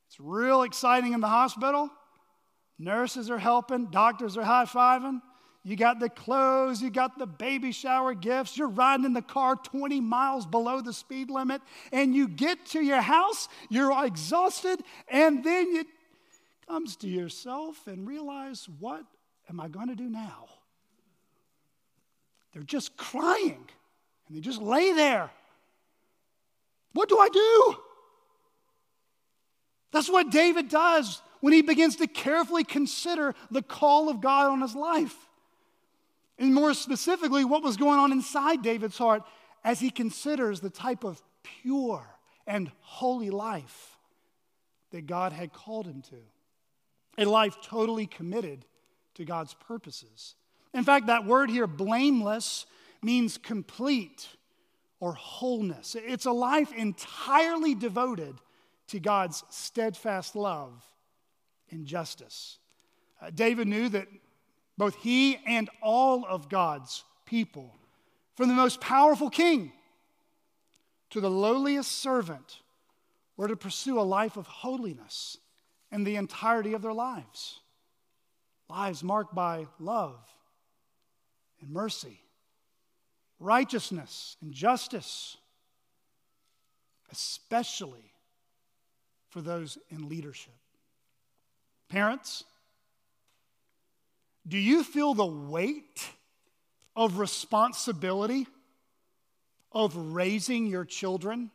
[0.08, 1.92] It's real exciting in the hospital.
[2.80, 5.22] Nurses are helping, doctors are high fiving.
[5.70, 8.58] You got the clothes, you got the baby shower gifts.
[8.58, 11.62] You're riding in the car 20 miles below the speed limit,
[11.92, 15.86] and you get to your house, you're exhausted, and then you
[16.68, 19.04] comes to yourself and realize, what
[19.48, 20.48] am I going to do now?
[22.52, 23.64] They're just crying,
[24.28, 25.30] and they just lay there.
[26.94, 27.76] What do I do?
[29.92, 34.62] That's what David does when he begins to carefully consider the call of God on
[34.62, 35.29] his life.
[36.40, 39.24] And more specifically, what was going on inside David's heart
[39.64, 42.08] as he considers the type of pure
[42.48, 43.98] and holy life
[44.92, 46.16] that God had called him to.
[47.18, 48.66] A life totally committed
[49.16, 50.36] to God's purposes.
[50.74, 52.66] In fact, that word here, blameless,
[53.02, 54.28] means complete
[55.00, 55.96] or wholeness.
[56.00, 58.36] It's a life entirely devoted
[58.88, 60.84] to God's steadfast love
[61.70, 62.58] and justice.
[63.22, 64.08] Uh, David knew that
[64.80, 67.76] both he and all of God's people,
[68.36, 69.74] from the most powerful king
[71.10, 72.62] to the lowliest servant,
[73.36, 75.38] were to pursue a life of holiness
[75.92, 77.60] in the entirety of their lives.
[78.70, 80.18] Lives marked by love
[81.62, 82.22] and mercy
[83.42, 85.38] righteousness and justice,
[87.12, 88.14] especially
[89.30, 90.54] for those in leadership.
[91.90, 92.44] Parents,
[94.50, 96.10] do you feel the weight
[96.96, 98.48] of responsibility
[99.72, 101.52] of raising your children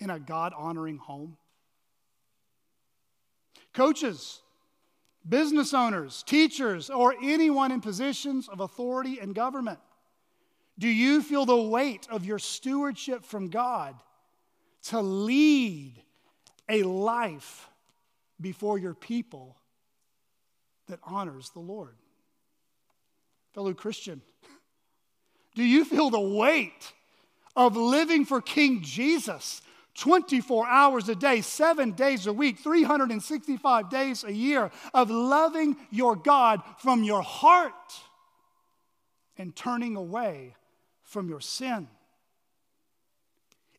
[0.00, 1.36] in a God honoring home?
[3.72, 4.40] Coaches,
[5.28, 9.78] business owners, teachers, or anyone in positions of authority and government.
[10.78, 13.94] Do you feel the weight of your stewardship from God
[14.84, 15.94] to lead
[16.68, 17.68] a life
[18.40, 19.56] before your people
[20.88, 21.96] that honors the Lord?
[23.54, 24.22] Fellow Christian,
[25.54, 26.92] do you feel the weight
[27.54, 29.62] of living for King Jesus
[29.94, 36.14] 24 hours a day, seven days a week, 365 days a year, of loving your
[36.16, 37.72] God from your heart?
[39.38, 40.54] and turning away
[41.02, 41.88] from your sin.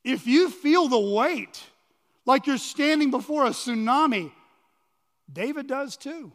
[0.04, 1.62] If you feel the weight,
[2.26, 4.32] like you're standing before a tsunami,
[5.32, 6.32] David does too.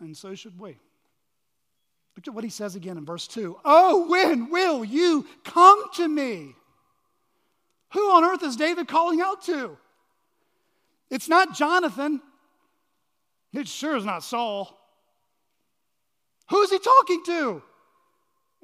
[0.00, 0.78] And so should we.
[2.16, 3.60] Look at what he says again in verse 2.
[3.64, 6.54] Oh, when will you come to me?
[7.92, 9.76] Who on earth is David calling out to?
[11.10, 12.20] It's not Jonathan.
[13.52, 14.76] It sure is not Saul.
[16.50, 17.62] Who's he talking to?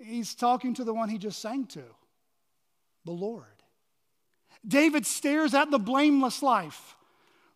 [0.02, 1.84] He's talking to the one he just sang to,
[3.04, 3.44] the Lord.
[4.66, 6.96] David stares at the blameless life,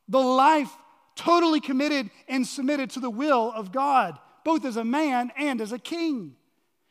[0.09, 0.73] the life
[1.17, 5.73] totally committed and submitted to the will of God, both as a man and as
[5.73, 6.37] a king.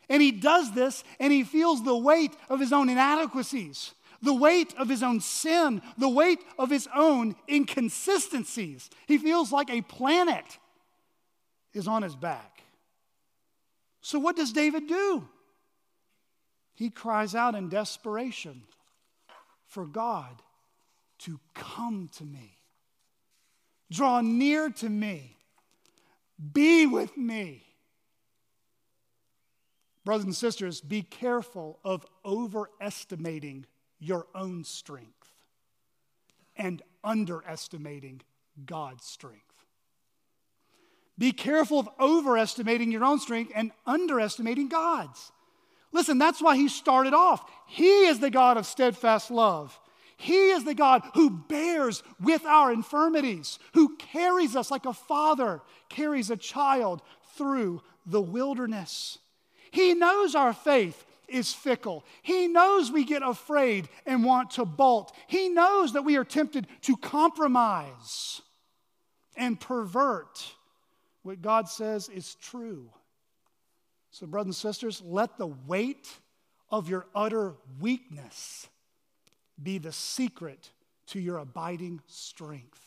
[0.09, 4.73] And he does this and he feels the weight of his own inadequacies, the weight
[4.77, 8.89] of his own sin, the weight of his own inconsistencies.
[9.07, 10.57] He feels like a planet
[11.73, 12.63] is on his back.
[14.01, 15.27] So, what does David do?
[16.75, 18.63] He cries out in desperation
[19.65, 20.41] for God
[21.19, 22.54] to come to me,
[23.91, 25.37] draw near to me,
[26.53, 27.63] be with me.
[30.03, 33.65] Brothers and sisters, be careful of overestimating
[33.99, 35.33] your own strength
[36.55, 38.21] and underestimating
[38.65, 39.41] God's strength.
[41.17, 45.31] Be careful of overestimating your own strength and underestimating God's.
[45.91, 47.49] Listen, that's why he started off.
[47.67, 49.79] He is the God of steadfast love.
[50.17, 55.61] He is the God who bears with our infirmities, who carries us like a father
[55.89, 57.01] carries a child
[57.37, 59.17] through the wilderness.
[59.71, 62.05] He knows our faith is fickle.
[62.21, 65.13] He knows we get afraid and want to bolt.
[65.27, 68.41] He knows that we are tempted to compromise
[69.35, 70.53] and pervert
[71.23, 72.89] what God says is true.
[74.11, 76.07] So, brothers and sisters, let the weight
[76.69, 78.67] of your utter weakness
[79.61, 80.71] be the secret
[81.07, 82.79] to your abiding strength.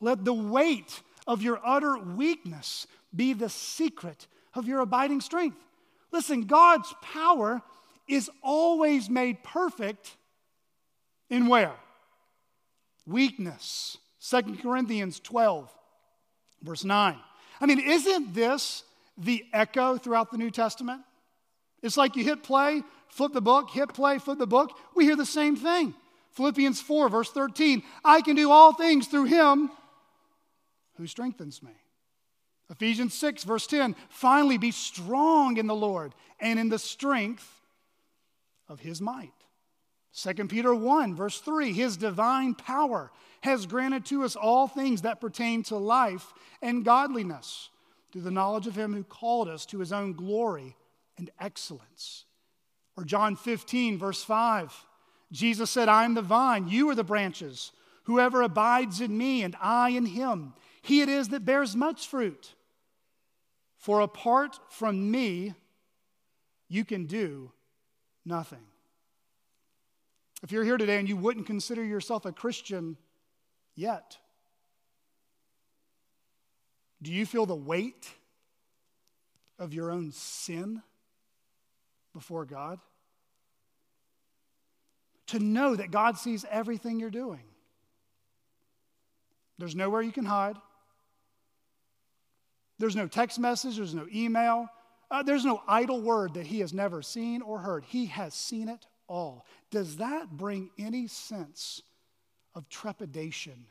[0.00, 5.58] Let the weight of your utter weakness be the secret of your abiding strength.
[6.12, 7.62] Listen, God's power
[8.08, 10.16] is always made perfect
[11.28, 11.74] in where?
[13.06, 13.98] Weakness.
[14.28, 15.70] 2 Corinthians 12,
[16.62, 17.16] verse 9.
[17.60, 18.84] I mean, isn't this
[19.16, 21.02] the echo throughout the New Testament?
[21.82, 24.76] It's like you hit play, flip the book, hit play, flip the book.
[24.94, 25.94] We hear the same thing.
[26.32, 29.70] Philippians 4, verse 13 I can do all things through him
[30.96, 31.72] who strengthens me.
[32.70, 37.48] Ephesians 6, verse 10 finally be strong in the Lord and in the strength
[38.68, 39.32] of his might.
[40.14, 43.10] 2 Peter 1, verse 3 His divine power
[43.42, 47.70] has granted to us all things that pertain to life and godliness
[48.12, 50.76] through the knowledge of him who called us to his own glory
[51.18, 52.24] and excellence.
[52.96, 54.86] Or John 15, verse 5
[55.30, 57.72] Jesus said, I am the vine, you are the branches.
[58.04, 62.54] Whoever abides in me and I in him, he it is that bears much fruit.
[63.76, 65.54] For apart from me,
[66.68, 67.52] you can do
[68.24, 68.64] nothing.
[70.42, 72.96] If you're here today and you wouldn't consider yourself a Christian
[73.74, 74.16] yet,
[77.02, 78.08] do you feel the weight
[79.58, 80.82] of your own sin
[82.12, 82.78] before God?
[85.28, 87.42] To know that God sees everything you're doing.
[89.58, 90.56] There's nowhere you can hide.
[92.78, 94.68] There's no text message, there's no email,
[95.10, 97.84] uh, there's no idle word that he has never seen or heard.
[97.84, 99.46] He has seen it all.
[99.70, 101.82] Does that bring any sense
[102.54, 103.66] of trepidation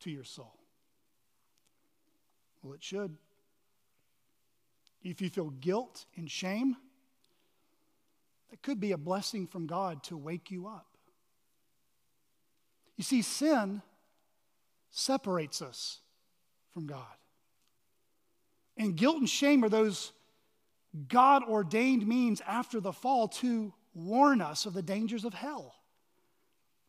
[0.00, 0.54] to your soul?
[2.62, 3.16] Well, it should.
[5.02, 6.76] If you feel guilt and shame,
[8.50, 10.86] it could be a blessing from God to wake you up.
[12.96, 13.82] You see, sin
[14.90, 16.00] separates us
[16.72, 17.04] from God.
[18.76, 20.12] And guilt and shame are those
[21.08, 25.74] God ordained means after the fall to warn us of the dangers of hell.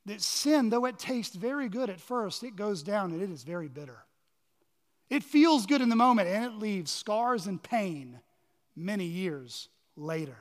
[0.06, 3.44] That sin, though it tastes very good at first, it goes down and it is
[3.44, 4.06] very bitter.
[5.10, 8.20] It feels good in the moment and it leaves scars and pain
[8.76, 10.38] many years later.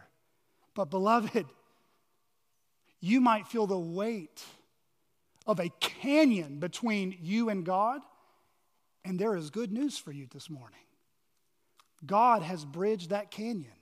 [0.79, 1.45] But, beloved,
[3.01, 4.45] you might feel the weight
[5.45, 8.01] of a canyon between you and God,
[9.05, 10.79] and there is good news for you this morning.
[12.07, 13.73] God has bridged that canyon.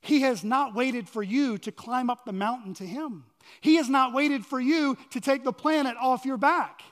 [0.00, 3.24] He has not waited for you to climb up the mountain to Him.
[3.60, 6.82] He has not waited for you to take the planet off your back.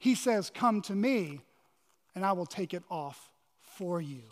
[0.00, 1.42] He says, Come to me,
[2.16, 4.22] and I will take it off for you.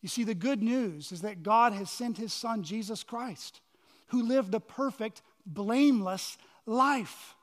[0.00, 3.60] You see, the good news is that God has sent his son, Jesus Christ,
[4.08, 7.34] who lived the perfect, blameless life.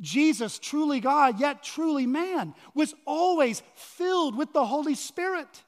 [0.00, 5.62] Jesus, truly God, yet truly man, was always filled with the Holy Spirit,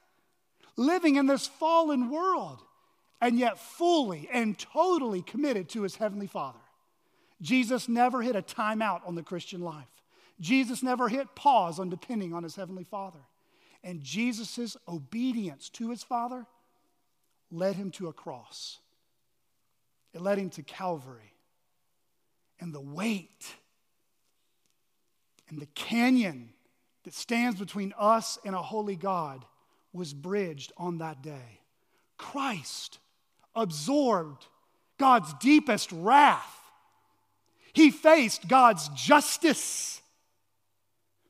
[0.77, 2.61] living in this fallen world,
[3.21, 6.59] and yet fully and totally committed to his Heavenly Father.
[7.41, 9.87] Jesus never hit a timeout on the Christian life.
[10.41, 13.21] Jesus never hit pause on depending on his Heavenly Father.
[13.85, 16.47] And Jesus' obedience to his Father
[17.51, 18.81] led him to a cross,
[20.13, 21.31] it led him to Calvary.
[22.61, 23.47] And the weight
[25.49, 26.51] and the canyon
[27.03, 29.45] that stands between us and a holy God
[29.93, 31.61] was bridged on that day.
[32.17, 33.01] Christ
[33.55, 34.47] absorbed
[34.99, 36.61] God's deepest wrath.
[37.73, 40.01] He faced God's justice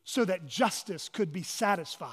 [0.05, 2.11] so that justice could be satisfied.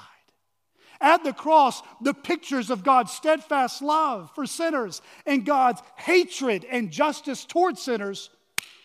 [1.02, 6.92] At the cross, the pictures of God's steadfast love for sinners and God's hatred and
[6.92, 8.30] justice towards sinners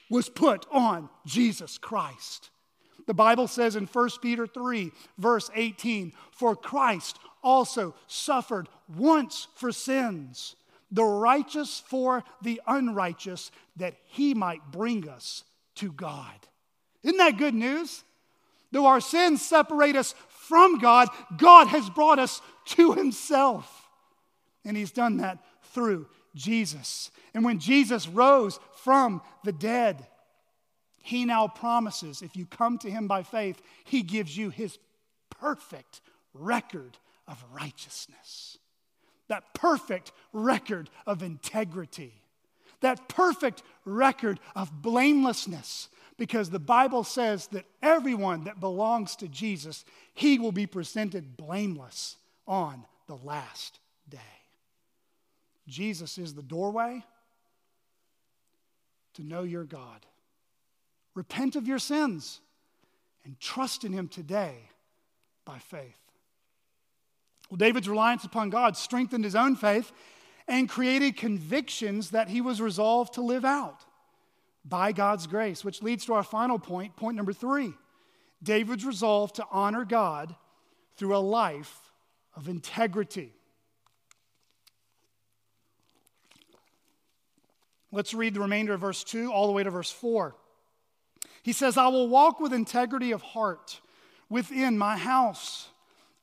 [0.09, 2.49] was put on Jesus Christ.
[3.05, 9.71] The Bible says in 1 Peter 3, verse 18, For Christ also suffered once for
[9.71, 10.55] sins,
[10.91, 15.43] the righteous for the unrighteous, that he might bring us
[15.75, 16.33] to God.
[17.03, 18.03] Isn't that good news?
[18.71, 20.13] Though our sins separate us
[20.47, 23.87] from God, God has brought us to Himself.
[24.65, 25.39] And He's done that
[25.73, 27.11] through Jesus.
[27.33, 30.07] And when Jesus rose from the dead,
[31.01, 34.77] He now promises if you come to Him by faith, He gives you His
[35.29, 36.01] perfect
[36.33, 38.57] record of righteousness,
[39.27, 42.13] that perfect record of integrity,
[42.81, 49.85] that perfect record of blamelessness because the Bible says that everyone that belongs to Jesus,
[50.13, 54.17] he will be presented blameless on the last day.
[55.67, 57.03] Jesus is the doorway
[59.13, 60.05] to know your God.
[61.13, 62.39] Repent of your sins
[63.25, 64.55] and trust in him today
[65.45, 65.97] by faith.
[67.49, 69.91] Well, David's reliance upon God strengthened his own faith
[70.47, 73.83] and created convictions that he was resolved to live out
[74.67, 77.73] by God's grace, which leads to our final point, point number three.
[78.43, 80.35] David's resolve to honor God
[80.95, 81.91] through a life
[82.35, 83.33] of integrity.
[87.91, 90.35] Let's read the remainder of verse 2 all the way to verse 4.
[91.41, 93.79] He says, I will walk with integrity of heart
[94.29, 95.69] within my house.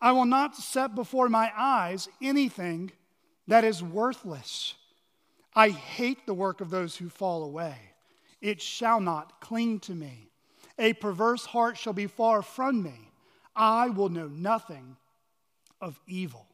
[0.01, 2.92] I will not set before my eyes anything
[3.49, 4.74] that is worthless.
[5.55, 7.93] I hate the work of those who fall away
[8.45, 10.28] it shall not cling to me.
[10.78, 13.11] A perverse heart shall be far from me.
[13.57, 14.99] I will know nothing
[15.80, 16.47] of evil.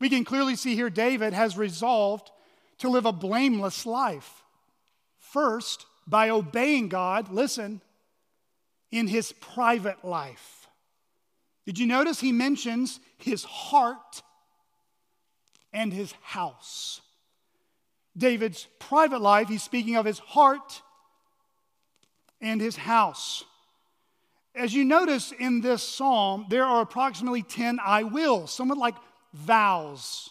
[0.00, 2.30] We can clearly see here David has resolved
[2.78, 4.42] to live a blameless life.
[5.18, 7.82] First, by obeying God, listen,
[8.90, 10.66] in his private life.
[11.66, 14.22] Did you notice he mentions his heart
[15.74, 17.02] and his house?
[18.16, 20.80] David's private life, he's speaking of his heart
[22.42, 23.44] and his house.
[24.54, 28.96] As you notice in this psalm, there are approximately 10 I will, somewhat like
[29.32, 30.28] vows.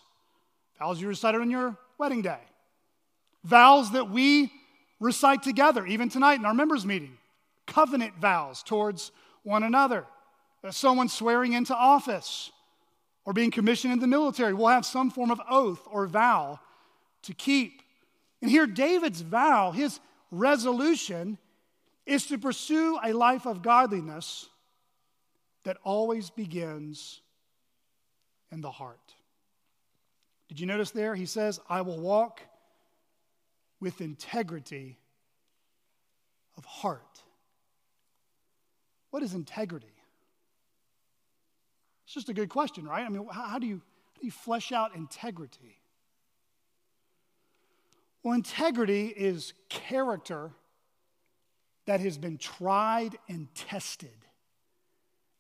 [0.78, 2.40] Vows you recited on your wedding day.
[3.44, 4.52] Vows that we
[5.00, 7.18] recite together, even tonight in our members' meeting.
[7.66, 10.06] Covenant vows towards one another.
[10.70, 12.52] Someone swearing into office
[13.26, 16.60] or being commissioned in the military will have some form of oath or vow
[17.24, 17.82] to keep.
[18.42, 20.00] And here, David's vow, his
[20.30, 21.40] resolution,
[22.06, 24.48] is to pursue a life of godliness
[25.64, 27.22] that always begins
[28.52, 29.16] in the heart.
[30.50, 31.16] Did you notice there?
[31.16, 32.42] He says, I will walk
[33.80, 34.98] with integrity
[36.58, 37.22] of heart.
[39.12, 39.88] What is integrity?
[42.06, 43.06] It's just a good question, right?
[43.06, 43.82] I mean, how, how, do, you,
[44.16, 45.80] how do you flesh out integrity?
[48.24, 50.52] Well, integrity is character
[51.86, 54.10] that has been tried and tested.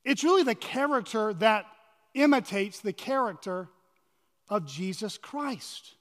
[0.03, 1.65] It's really the character that
[2.13, 3.69] imitates the character
[4.49, 5.95] of Jesus Christ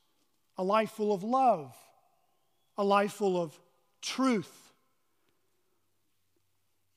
[0.58, 1.74] a life full of love,
[2.76, 3.58] a life full of
[4.02, 4.52] truth.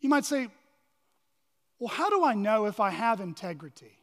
[0.01, 0.49] You might say,
[1.79, 3.97] well, how do I know if I have integrity?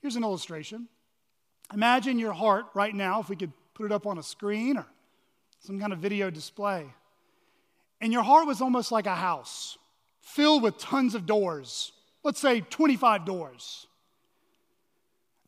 [0.00, 0.88] Here's an illustration.
[1.72, 4.86] Imagine your heart right now, if we could put it up on a screen or
[5.60, 6.92] some kind of video display.
[8.00, 9.76] And your heart was almost like a house
[10.20, 11.92] filled with tons of doors,
[12.22, 13.86] let's say 25 doors.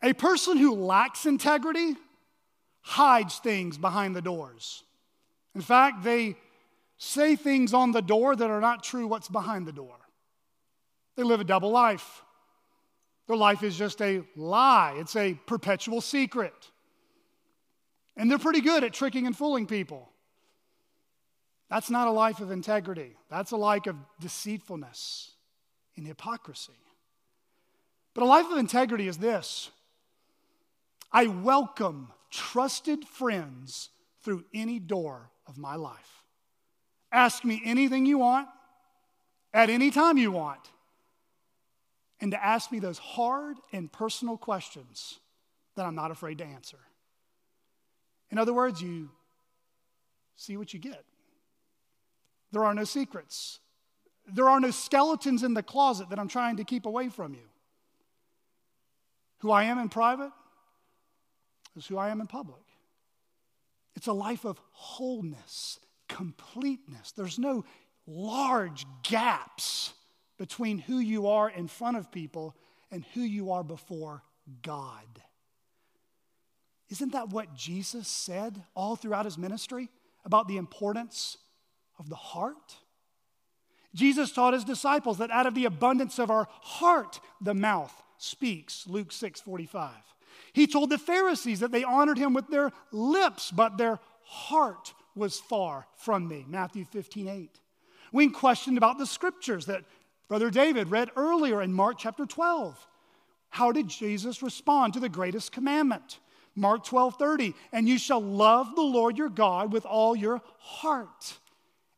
[0.03, 1.95] A person who lacks integrity
[2.81, 4.83] hides things behind the doors.
[5.55, 6.37] In fact, they
[6.99, 9.97] say things on the door that are not true what's behind the door.
[11.17, 12.23] They live a double life.
[13.29, 16.71] Their life is just a lie, it's a perpetual secret.
[18.17, 20.12] And they're pretty good at tricking and fooling people.
[21.73, 25.31] That's not a life of integrity, that's a life of deceitfulness
[25.97, 26.77] and hypocrisy.
[28.13, 29.71] But a life of integrity is this
[31.11, 33.89] I welcome trusted friends
[34.23, 36.23] through any door of my life.
[37.11, 38.49] Ask me anything you want
[39.55, 40.61] at any time you want.
[42.21, 45.21] And to ask me those hard and personal questions
[45.77, 46.81] that I'm not afraid to answer.
[48.31, 49.09] In other words, you
[50.37, 51.03] see what you get.
[52.53, 53.61] There are no secrets.
[54.27, 57.49] There are no skeletons in the closet that I'm trying to keep away from you.
[59.39, 60.31] Who I am in private
[61.77, 62.61] is who I am in public.
[63.97, 67.13] It's a life of wholeness, completeness.
[67.13, 67.65] There's no
[68.07, 69.95] large gaps
[70.39, 72.57] between who you are in front of people
[72.91, 74.23] and who you are before
[74.63, 75.23] God.
[76.91, 79.89] Isn't that what Jesus said all throughout his ministry
[80.25, 81.39] about the importance
[82.03, 82.77] of the heart?
[83.95, 88.87] Jesus taught his disciples that out of the abundance of our heart, the mouth speaks,
[88.89, 89.91] Luke 6 45.
[90.53, 95.39] He told the Pharisees that they honored him with their lips, but their heart was
[95.39, 97.61] far from me, Matthew 15 8.
[98.13, 99.85] We questioned about the scriptures that
[100.29, 102.87] Brother David read earlier in Mark chapter 12.
[103.51, 106.19] How did Jesus respond to the greatest commandment?
[106.57, 107.55] Mark 12, 30.
[107.73, 111.39] And you shall love the Lord your God with all your heart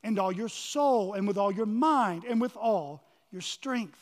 [0.04, 3.02] and all your soul and with all your mind and with all
[3.32, 3.98] your strength.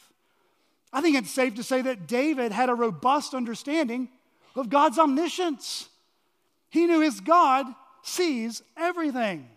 [0.92, 4.11] I think it's safe to say that David had a robust understanding
[4.55, 5.88] of God's omniscience.
[6.68, 7.66] He knew his God
[8.03, 9.48] sees everything.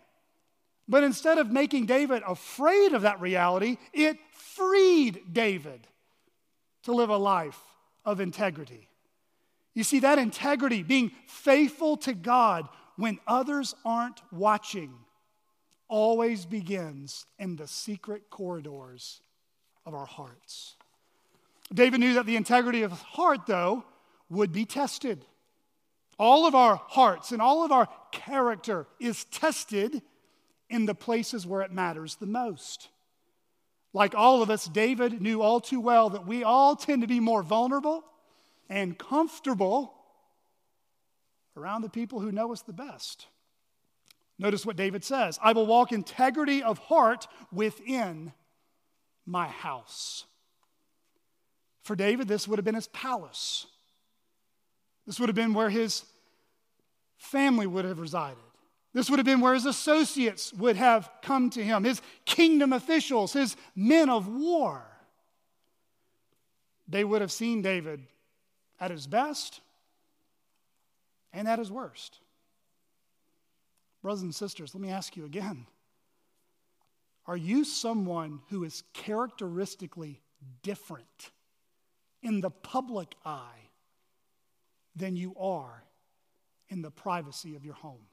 [0.88, 5.86] But instead of making David afraid of that reality, it freed David
[6.84, 7.58] to live a life
[8.04, 8.88] of integrity.
[9.74, 14.94] You see, that integrity, being faithful to God when others aren't watching,
[15.88, 19.20] always begins in the secret corridors
[19.84, 20.76] of our hearts.
[21.72, 23.84] David knew that the integrity of his heart, though,
[24.28, 25.24] would be tested.
[26.18, 30.02] All of our hearts and all of our character is tested
[30.70, 32.88] in the places where it matters the most.
[33.92, 37.20] Like all of us, David knew all too well that we all tend to be
[37.20, 38.04] more vulnerable
[38.68, 39.94] and comfortable
[41.56, 43.26] around the people who know us the best.
[44.38, 48.32] Notice what David says I will walk integrity of heart within
[49.24, 50.24] my house.
[51.82, 53.66] For David, this would have been his palace.
[55.06, 56.04] This would have been where his
[57.16, 58.38] family would have resided.
[58.92, 63.32] This would have been where his associates would have come to him, his kingdom officials,
[63.32, 64.82] his men of war.
[66.88, 68.06] They would have seen David
[68.80, 69.60] at his best
[71.32, 72.18] and at his worst.
[74.06, 75.66] Brothers and sisters, let me ask you again
[77.26, 80.22] Are you someone who is characteristically
[80.62, 81.32] different
[82.22, 83.68] in the public eye
[84.94, 85.82] than you are
[86.68, 88.06] in the privacy of your home?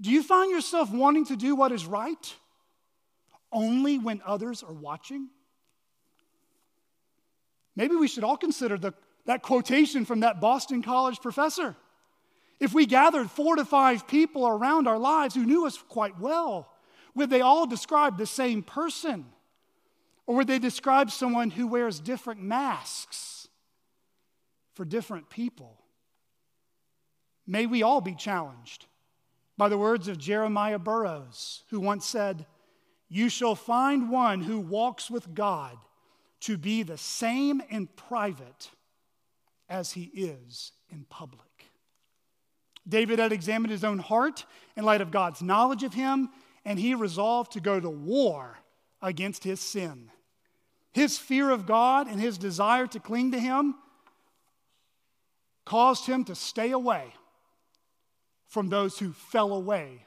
[0.00, 2.34] Do you find yourself wanting to do what is right
[3.52, 5.28] only when others are watching?
[7.76, 8.92] Maybe we should all consider the,
[9.26, 11.76] that quotation from that Boston College professor.
[12.60, 16.68] If we gathered four to five people around our lives who knew us quite well,
[17.14, 19.26] would they all describe the same person?
[20.26, 23.48] Or would they describe someone who wears different masks
[24.72, 25.78] for different people?
[27.46, 28.86] May we all be challenged
[29.56, 32.46] by the words of Jeremiah Burroughs, who once said,
[33.08, 35.76] You shall find one who walks with God
[36.40, 38.70] to be the same in private
[39.68, 41.53] as he is in public.
[42.88, 44.44] David had examined his own heart
[44.76, 46.28] in light of God's knowledge of him,
[46.64, 48.58] and he resolved to go to war
[49.00, 50.10] against his sin.
[50.92, 53.74] His fear of God and his desire to cling to him
[55.64, 57.12] caused him to stay away
[58.46, 60.06] from those who fell away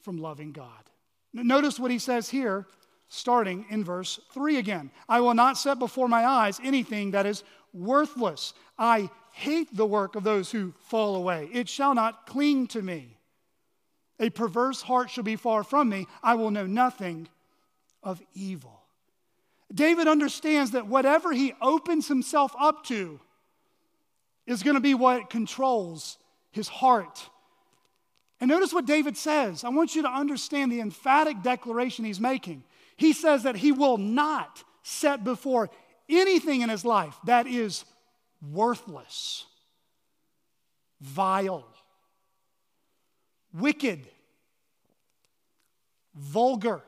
[0.00, 0.90] from loving God.
[1.32, 2.66] Notice what he says here
[3.08, 4.90] starting in verse 3 again.
[5.08, 7.42] I will not set before my eyes anything that is
[7.72, 8.54] worthless.
[8.78, 11.48] I hate the work of those who fall away.
[11.52, 13.16] It shall not cling to me.
[14.18, 16.06] A perverse heart shall be far from me.
[16.22, 17.28] I will know nothing
[18.02, 18.80] of evil.
[19.72, 23.20] David understands that whatever he opens himself up to
[24.46, 26.18] is going to be what controls
[26.50, 27.30] his heart.
[28.40, 29.64] And notice what David says.
[29.64, 32.64] I want you to understand the emphatic declaration he's making.
[32.96, 35.70] He says that he will not set before
[36.10, 37.84] anything in his life that is
[38.42, 39.46] worthless,
[41.00, 41.66] vile,
[43.52, 44.06] wicked,
[46.14, 46.82] vulgar,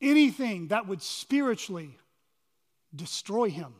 [0.00, 1.98] anything that would spiritually
[2.94, 3.74] destroy him.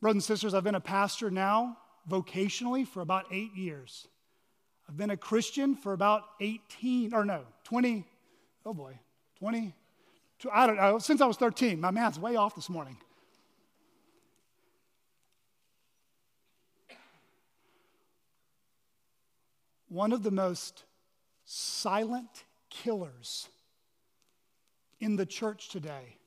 [0.00, 1.78] Brothers and sisters, I've been a pastor now
[2.08, 4.06] vocationally for about eight years.
[4.88, 8.04] I've been a Christian for about 18, or no, 20,
[8.64, 8.98] oh boy,
[9.38, 9.74] 20,
[10.52, 11.80] I don't know, since I was 13.
[11.80, 12.96] My math's way off this morning.
[19.88, 20.84] One of the most
[21.44, 23.48] silent killers
[25.00, 26.18] in the church today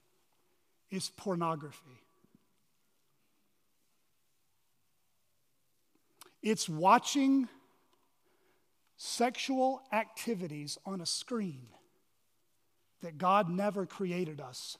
[0.89, 2.01] is pornography.
[6.41, 7.49] It's watching
[8.95, 11.67] sexual activities on a screen
[13.01, 14.77] that God never created us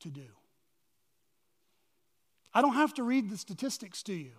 [0.00, 0.26] to do.
[2.54, 4.32] I don't have to read the statistics to you.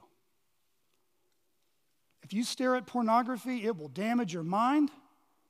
[2.23, 4.91] If you stare at pornography, it will damage your mind,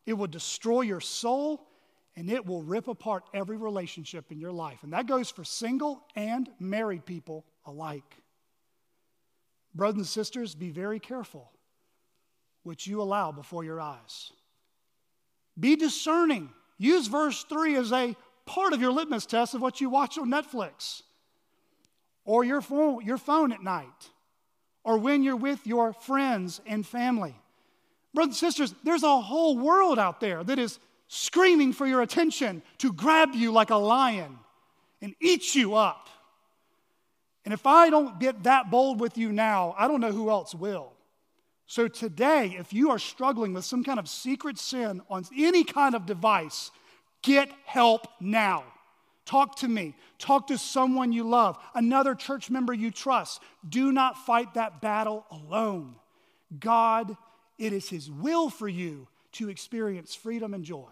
[0.05, 1.67] it will destroy your soul,
[2.15, 4.84] and it will rip apart every relationship in your life.
[4.84, 8.15] And that goes for single and married people alike.
[9.74, 11.51] Brothers and sisters, be very careful
[12.63, 14.32] what you allow before your eyes.
[15.59, 16.49] Be discerning.
[16.80, 18.15] Use verse 3 as a
[18.45, 21.03] part of your litmus test of what you watch on Netflix
[22.25, 24.09] or your phone, your phone at night
[24.84, 27.36] or when you're with your friends and family.
[28.13, 32.61] Brothers and sisters, there's a whole world out there that is screaming for your attention
[32.80, 34.39] to grab you like a lion
[35.01, 36.07] and eat you up.
[37.45, 40.55] And if I don't get that bold with you now, I don't know who else
[40.55, 40.93] will.
[41.70, 45.93] So today, if you are struggling with some kind of secret sin on any kind
[45.93, 46.72] of device,
[47.22, 48.63] get help now.
[49.24, 49.95] Talk to me.
[50.17, 53.43] Talk to someone you love, another church member you trust.
[53.70, 55.93] Do not fight that battle alone.
[56.59, 57.15] God,
[57.59, 60.89] it is His will for you to experience freedom and joy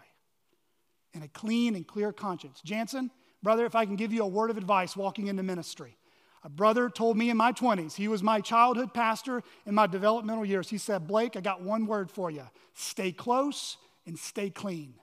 [1.12, 2.60] and a clean and clear conscience.
[2.64, 3.10] Jansen,
[3.42, 5.97] brother, if I can give you a word of advice walking into ministry,
[6.44, 10.44] a brother told me in my 20s, he was my childhood pastor in my developmental
[10.44, 10.68] years.
[10.68, 13.76] He said, Blake, I got one word for you stay close
[14.06, 14.94] and stay clean.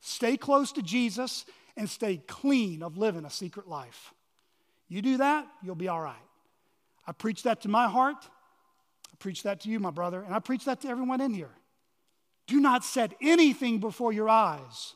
[0.00, 1.44] Stay close to Jesus
[1.76, 4.12] and stay clean of living a secret life.
[4.88, 6.14] You do that, you'll be all right.
[7.06, 8.16] I preach that to my heart.
[8.24, 11.50] I preach that to you, my brother, and I preach that to everyone in here.
[12.46, 14.94] Do not set anything before your eyes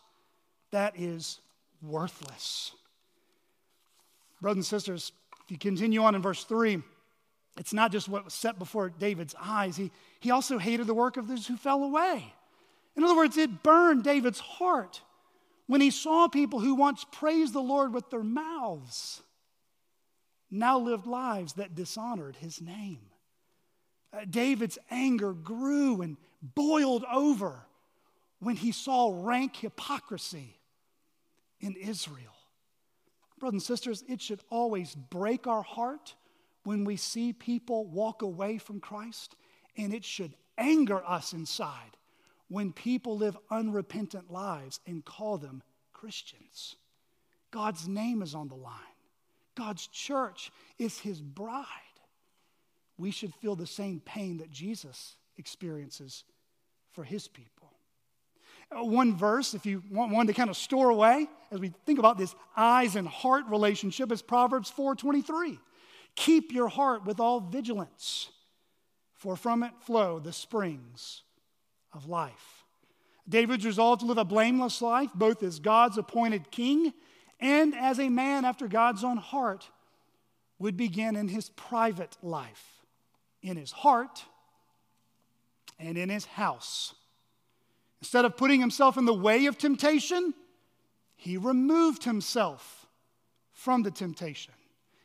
[0.70, 1.40] that is
[1.82, 2.72] worthless.
[4.40, 5.12] Brothers and sisters,
[5.50, 6.80] if you continue on in verse 3,
[7.58, 9.90] it's not just what was set before David's eyes, he,
[10.20, 12.32] he also hated the work of those who fell away.
[12.96, 15.02] In other words, it burned David's heart
[15.66, 19.22] when he saw people who once praised the Lord with their mouths
[20.52, 23.00] now lived lives that dishonored his name.
[24.12, 27.66] Uh, David's anger grew and boiled over
[28.38, 30.60] when he saw rank hypocrisy
[31.60, 32.39] in Israel.
[33.40, 36.14] Brothers and sisters, it should always break our heart
[36.64, 39.34] when we see people walk away from Christ,
[39.76, 41.96] and it should anger us inside
[42.48, 45.62] when people live unrepentant lives and call them
[45.92, 46.76] Christians.
[47.50, 48.74] God's name is on the line,
[49.56, 51.66] God's church is his bride.
[52.98, 56.24] We should feel the same pain that Jesus experiences
[56.92, 57.59] for his people.
[58.70, 61.98] Uh, one verse, if you want one to kind of store away as we think
[61.98, 65.58] about this eyes and heart relationship, is Proverbs 4:23.
[66.14, 68.30] Keep your heart with all vigilance,
[69.14, 71.22] for from it flow the springs
[71.92, 72.64] of life.
[73.28, 76.92] David's resolve to live a blameless life, both as God's appointed king
[77.38, 79.70] and as a man after God's own heart,
[80.58, 82.82] would begin in his private life,
[83.42, 84.24] in his heart,
[85.78, 86.94] and in his house.
[88.02, 90.34] Instead of putting himself in the way of temptation,
[91.16, 92.86] he removed himself
[93.52, 94.54] from the temptation.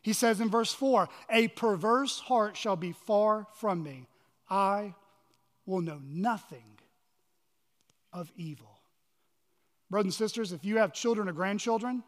[0.02, 4.08] He says in verse 4 A perverse heart shall be far from me.
[4.50, 4.94] I
[5.66, 6.80] will know nothing
[8.14, 8.80] of evil.
[9.90, 12.04] Brothers and sisters, if you have children or grandchildren,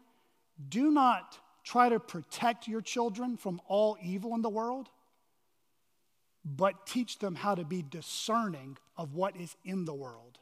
[0.68, 4.88] do not try to protect your children from all evil in the world,
[6.44, 10.38] but teach them how to be discerning of what is in the world.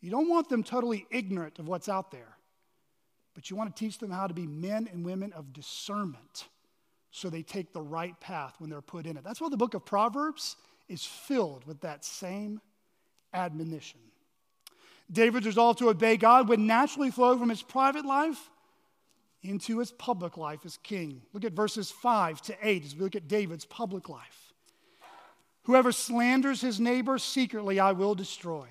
[0.00, 2.36] You don't want them totally ignorant of what's out there.
[3.34, 6.48] but you want to teach them how to be men and women of discernment
[7.10, 9.24] so they take the right path when they're put in it.
[9.24, 10.56] That's why the book of Proverbs
[10.88, 12.60] is filled with that same
[13.32, 14.00] admonition.
[15.10, 18.50] David's resolve to obey God would naturally flow from his private life
[19.42, 21.22] into his public life as king.
[21.32, 24.52] Look at verses 5 to 8 as we look at David's public life.
[25.62, 28.66] Whoever slanders his neighbor secretly, I will destroy.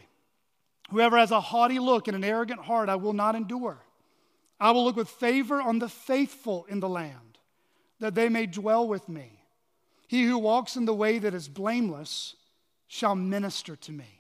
[0.92, 3.80] Whoever has a haughty look and an arrogant heart, I will not endure.
[4.60, 7.38] I will look with favor on the faithful in the land,
[8.00, 9.44] that they may dwell with me.
[10.08, 12.36] He who walks in the way that is blameless
[12.88, 14.20] shall minister to me.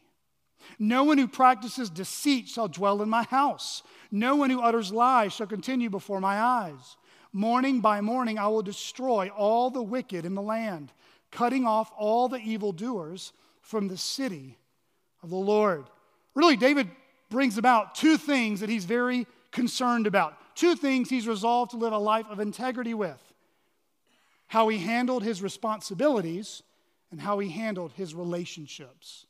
[0.77, 3.81] No one who practices deceit shall dwell in my house.
[4.11, 6.97] No one who utters lies shall continue before my eyes.
[7.33, 10.91] Morning by morning I will destroy all the wicked in the land,
[11.31, 14.57] cutting off all the evildoers from the city
[15.23, 15.85] of the Lord.
[16.39, 16.89] Really, David
[17.29, 21.91] brings about two things that he's very concerned about, two things he's resolved to live
[21.91, 23.21] a life of integrity with
[24.47, 26.63] how he handled his responsibilities
[27.11, 29.25] and how he handled his relationships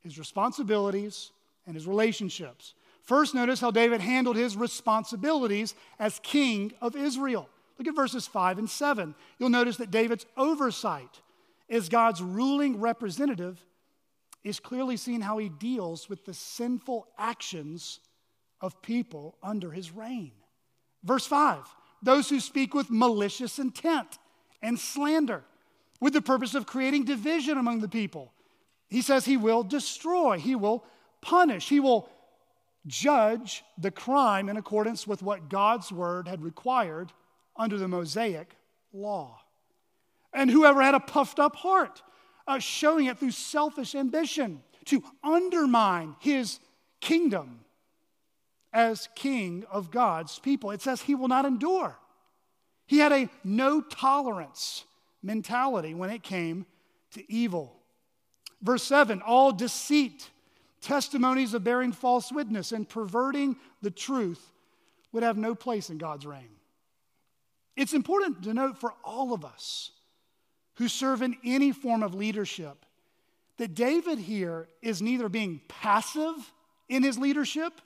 [0.00, 1.32] his responsibilities,
[1.66, 2.72] and his relationships.
[3.02, 7.46] First, notice how David handled his responsibilities as king of Israel.
[7.78, 9.14] Look at verses 5 and 7.
[9.38, 11.20] You'll notice that David's oversight
[11.68, 13.62] is God's ruling representative
[14.48, 18.00] is clearly seen how he deals with the sinful actions
[18.60, 20.32] of people under his reign.
[21.04, 21.64] Verse 5
[22.00, 24.18] those who speak with malicious intent
[24.62, 25.42] and slander,
[26.00, 28.32] with the purpose of creating division among the people
[28.88, 30.84] he says he will destroy, he will
[31.20, 32.08] punish, he will
[32.86, 37.12] judge the crime in accordance with what God's word had required
[37.54, 38.56] under the Mosaic
[38.92, 39.40] law.
[40.32, 42.02] And whoever had a puffed up heart,
[42.48, 46.58] uh, showing it through selfish ambition to undermine his
[47.00, 47.60] kingdom
[48.72, 51.96] as king of God's people, it says he will not endure.
[52.86, 54.84] He had a no tolerance
[55.22, 56.64] mentality when it came
[57.12, 57.76] to evil.
[58.62, 60.30] Verse 7 all deceit,
[60.80, 64.52] testimonies of bearing false witness, and perverting the truth
[65.12, 66.48] would have no place in God's reign.
[67.76, 69.92] It's important to note for all of us
[70.78, 72.86] who serve in any form of leadership
[73.58, 76.34] that David here is neither being passive
[76.88, 77.80] in his leadership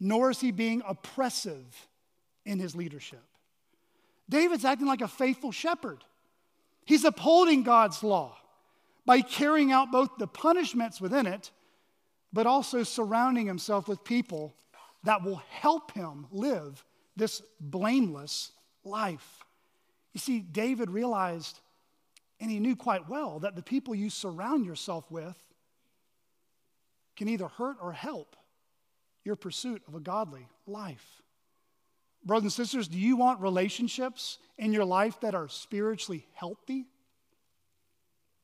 [0.00, 1.88] nor is he being oppressive
[2.44, 3.22] in his leadership.
[4.28, 6.04] David's acting like a faithful shepherd.
[6.84, 8.36] He's upholding God's law
[9.04, 11.50] by carrying out both the punishments within it,
[12.32, 14.54] but also surrounding himself with people
[15.04, 16.84] that will help him live
[17.16, 18.52] this blameless
[18.84, 19.44] life.
[20.12, 21.60] You see, David realized,
[22.40, 25.36] and he knew quite well, that the people you surround yourself with
[27.16, 28.36] can either hurt or help
[29.24, 31.22] your pursuit of a godly life.
[32.24, 36.86] Brothers and sisters, do you want relationships in your life that are spiritually healthy?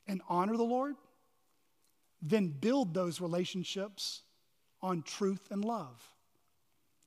[0.07, 0.97] and honor the Lord,
[2.23, 4.23] then build those relationships
[4.83, 6.03] on truth and love.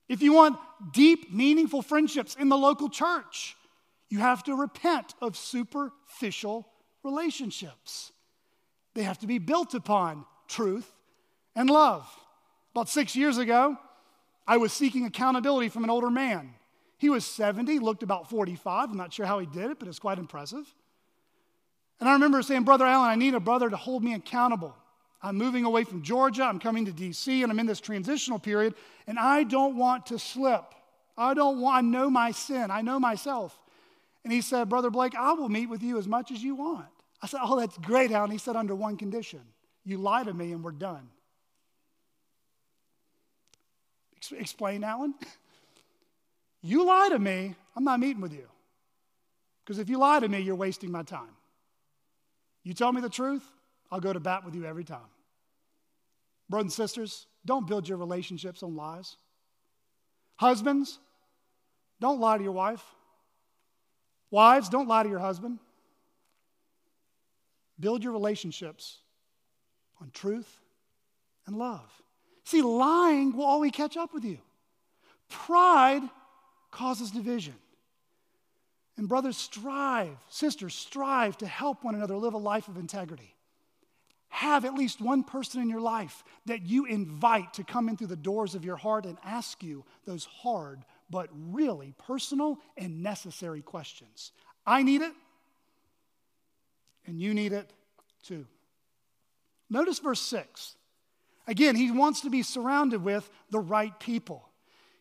[0.08, 0.58] If you want
[0.94, 3.56] deep, meaningful friendships in the local church,
[4.10, 6.68] you have to repent of superficial
[7.04, 8.12] relationships.
[8.93, 10.91] They have to be built upon truth
[11.56, 12.08] and love.
[12.74, 13.78] About six years ago,
[14.48, 16.54] I was seeking accountability from an older man.
[16.98, 18.89] He was 70, looked about 45.
[18.89, 20.66] I'm not sure how he did it, but it's quite impressive.
[22.00, 24.76] And I remember saying, Brother Allen, I need a brother to hold me accountable.
[25.22, 28.76] I'm moving away from Georgia, I'm coming to DC, and I'm in this transitional period,
[29.08, 30.64] and I don't want to slip.
[31.18, 33.58] I don't want, I know my sin, I know myself.
[34.28, 36.89] And he said, Brother Blake, I will meet with you as much as you want.
[37.21, 38.30] I said, Oh, that's great, Alan.
[38.30, 39.39] He said, Under one condition
[39.86, 41.07] you lie to me and we're done.
[44.38, 45.13] Explain, Alan.
[46.61, 48.49] you lie to me, I'm not meeting with you.
[49.63, 51.38] Because if you lie to me, you're wasting my time.
[52.63, 53.49] You tell me the truth,
[53.89, 54.99] I'll go to bat with you every time.
[56.49, 59.15] Brothers and sisters, don't build your relationships on lies.
[60.36, 60.99] Husbands,
[62.01, 62.84] don't lie to your wife.
[64.32, 65.59] Wives, don't lie to your husband.
[67.80, 68.97] Build your relationships
[70.01, 70.59] on truth
[71.45, 71.89] and love.
[72.43, 74.39] See, lying will always catch up with you.
[75.30, 76.01] Pride
[76.71, 77.55] causes division.
[78.97, 83.36] And brothers, strive, sisters, strive to help one another live a life of integrity.
[84.30, 88.07] Have at least one person in your life that you invite to come in through
[88.07, 93.62] the doors of your heart and ask you those hard but really personal and necessary
[93.62, 94.32] questions.
[94.66, 95.14] I need it,
[97.05, 97.72] and you need it
[98.24, 98.45] too.
[99.70, 100.76] Notice verse 6.
[101.47, 104.49] Again, he wants to be surrounded with the right people.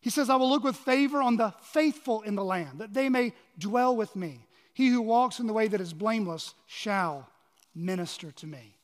[0.00, 3.08] He says, I will look with favor on the faithful in the land, that they
[3.08, 4.46] may dwell with me.
[4.72, 7.28] He who walks in the way that is blameless shall
[7.74, 8.76] minister to me.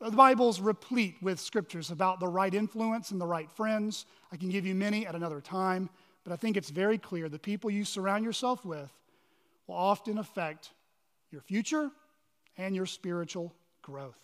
[0.00, 4.06] The Bible's replete with scriptures about the right influence and the right friends.
[4.30, 5.90] I can give you many at another time,
[6.28, 8.92] but I think it's very clear the people you surround yourself with
[9.66, 10.72] will often affect
[11.30, 11.90] your future
[12.58, 14.18] and your spiritual growth.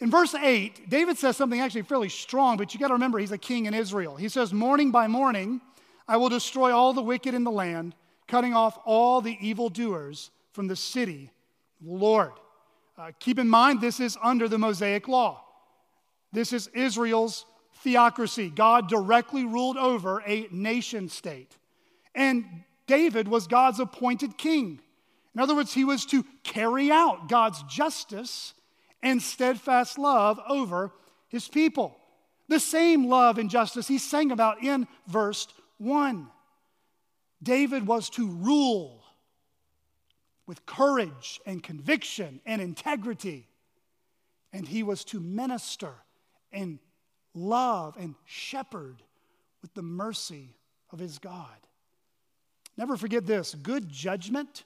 [0.00, 3.30] In verse 8, David says something actually fairly strong, but you got to remember he's
[3.30, 4.16] a king in Israel.
[4.16, 5.60] He says, Morning by morning,
[6.08, 7.94] I will destroy all the wicked in the land,
[8.26, 11.30] cutting off all the evildoers from the city.
[11.80, 12.32] Lord.
[12.98, 15.44] Uh, keep in mind, this is under the Mosaic law.
[16.32, 17.46] This is Israel's
[17.82, 18.50] theocracy.
[18.50, 21.56] God directly ruled over a nation state.
[22.14, 22.44] And
[22.86, 24.80] David was God's appointed king.
[25.34, 28.54] In other words, he was to carry out God's justice
[29.02, 30.92] and steadfast love over
[31.28, 31.96] his people.
[32.48, 36.28] The same love and justice he sang about in verse 1.
[37.42, 39.04] David was to rule
[40.46, 43.46] with courage and conviction and integrity,
[44.52, 45.92] and he was to minister
[46.50, 46.78] and
[47.34, 49.02] love and shepherd
[49.62, 50.54] with the mercy
[50.90, 51.56] of his God.
[52.76, 54.64] Never forget this good judgment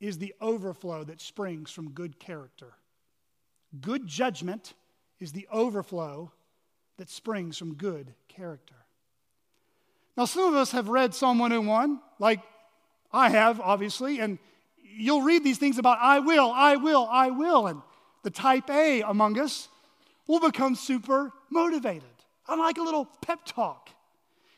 [0.00, 2.74] is the overflow that springs from good character.
[3.80, 4.74] Good judgment
[5.20, 6.32] is the overflow
[6.98, 8.74] that springs from good character.
[10.16, 12.40] Now, some of us have read Psalm 101, like
[13.12, 14.38] I have, obviously, and
[14.82, 17.82] you'll read these things about I will, I will, I will, and
[18.22, 19.68] the type A among us
[20.26, 22.04] will become super motivated.
[22.46, 23.90] I like a little pep talk.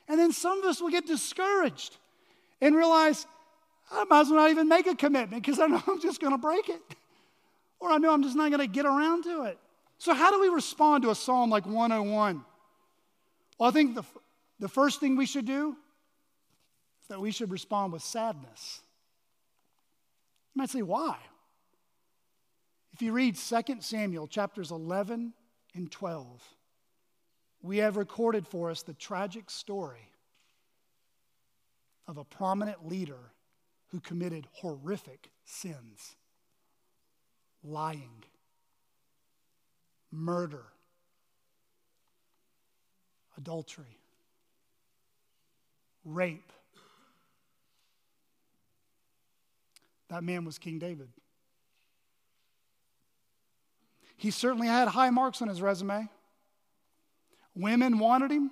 [0.09, 1.97] And then some of us will get discouraged
[2.61, 3.27] and realize
[3.91, 6.33] I might as well not even make a commitment because I know I'm just going
[6.33, 6.83] to break it
[7.81, 9.59] or I know I'm just not going to get around to it.
[9.99, 12.45] So, how do we respond to a psalm like 101?
[13.59, 14.03] Well, I think the,
[14.59, 15.77] the first thing we should do
[17.03, 18.81] is that we should respond with sadness.
[20.55, 21.17] You might say, why?
[22.93, 25.33] If you read 2 Samuel chapters 11
[25.75, 26.43] and 12,
[27.63, 30.11] we have recorded for us the tragic story
[32.07, 33.33] of a prominent leader
[33.89, 36.17] who committed horrific sins.
[37.63, 38.25] Lying,
[40.11, 40.65] murder,
[43.39, 43.99] adultery,
[46.05, 46.53] rape.
[50.09, 51.09] That man was King David.
[54.17, 56.09] He certainly had high marks on his resume.
[57.55, 58.51] Women wanted him,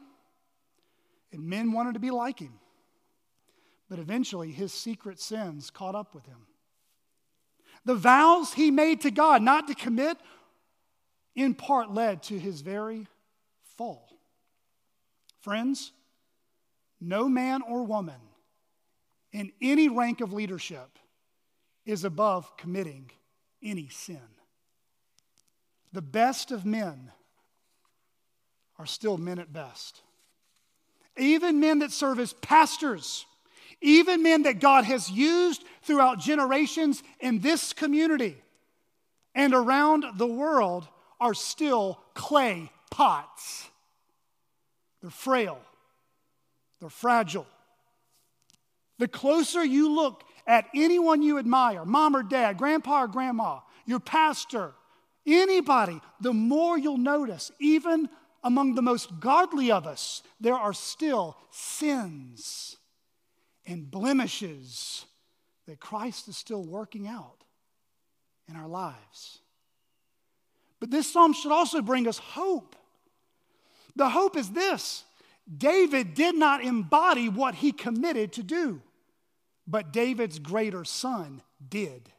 [1.32, 2.58] and men wanted to be like him.
[3.88, 6.46] But eventually, his secret sins caught up with him.
[7.84, 10.16] The vows he made to God not to commit,
[11.34, 13.06] in part, led to his very
[13.76, 14.08] fall.
[15.40, 15.92] Friends,
[17.00, 18.20] no man or woman
[19.32, 20.98] in any rank of leadership
[21.84, 23.10] is above committing
[23.62, 24.20] any sin.
[25.92, 27.10] The best of men
[28.78, 30.02] are still men at best.
[31.16, 33.26] Even men that serve as pastors
[33.82, 38.36] even men that God has used throughout generations in this community
[39.34, 40.86] and around the world,
[41.18, 43.68] are still clay pots.
[45.00, 45.58] They're frail,
[46.80, 47.46] they're fragile.
[48.98, 54.00] The closer you look at anyone you admire, mom or dad, grandpa or grandma, your
[54.00, 54.72] pastor,
[55.26, 58.08] anybody, the more you'll notice, even
[58.42, 62.76] among the most godly of us, there are still sins
[63.66, 65.06] and blemishes
[65.66, 67.44] that Christ is still working out
[68.48, 69.38] in our lives.
[70.80, 72.74] But this psalm should also bring us hope.
[73.94, 75.04] The hope is this
[75.56, 78.82] David did not embody what he committed to do,
[79.66, 82.10] but David's greater son did.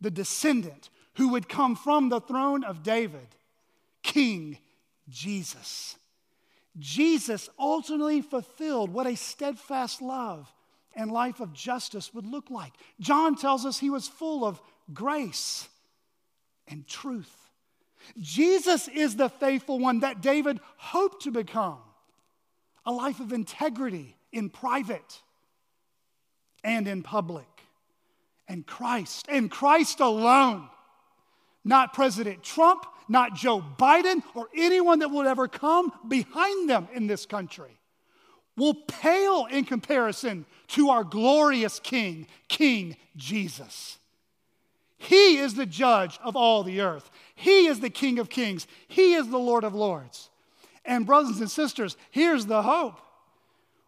[0.00, 3.28] The descendant who would come from the throne of David,
[4.02, 4.58] King
[5.08, 5.96] Jesus.
[6.78, 10.52] Jesus ultimately fulfilled what a steadfast love
[10.94, 12.72] and life of justice would look like.
[13.00, 14.60] John tells us he was full of
[14.92, 15.68] grace
[16.68, 17.34] and truth.
[18.20, 21.78] Jesus is the faithful one that David hoped to become
[22.84, 25.22] a life of integrity in private
[26.62, 27.46] and in public.
[28.48, 30.68] And Christ, and Christ alone,
[31.66, 37.08] not President Trump, not Joe Biden or anyone that will ever come behind them in
[37.08, 37.76] this country,
[38.56, 43.98] will pale in comparison to our glorious King, King Jesus.
[44.96, 47.10] He is the judge of all the earth.
[47.34, 48.68] He is the King of kings.
[48.86, 50.30] He is the Lord of lords.
[50.84, 53.00] And, brothers and sisters, here's the hope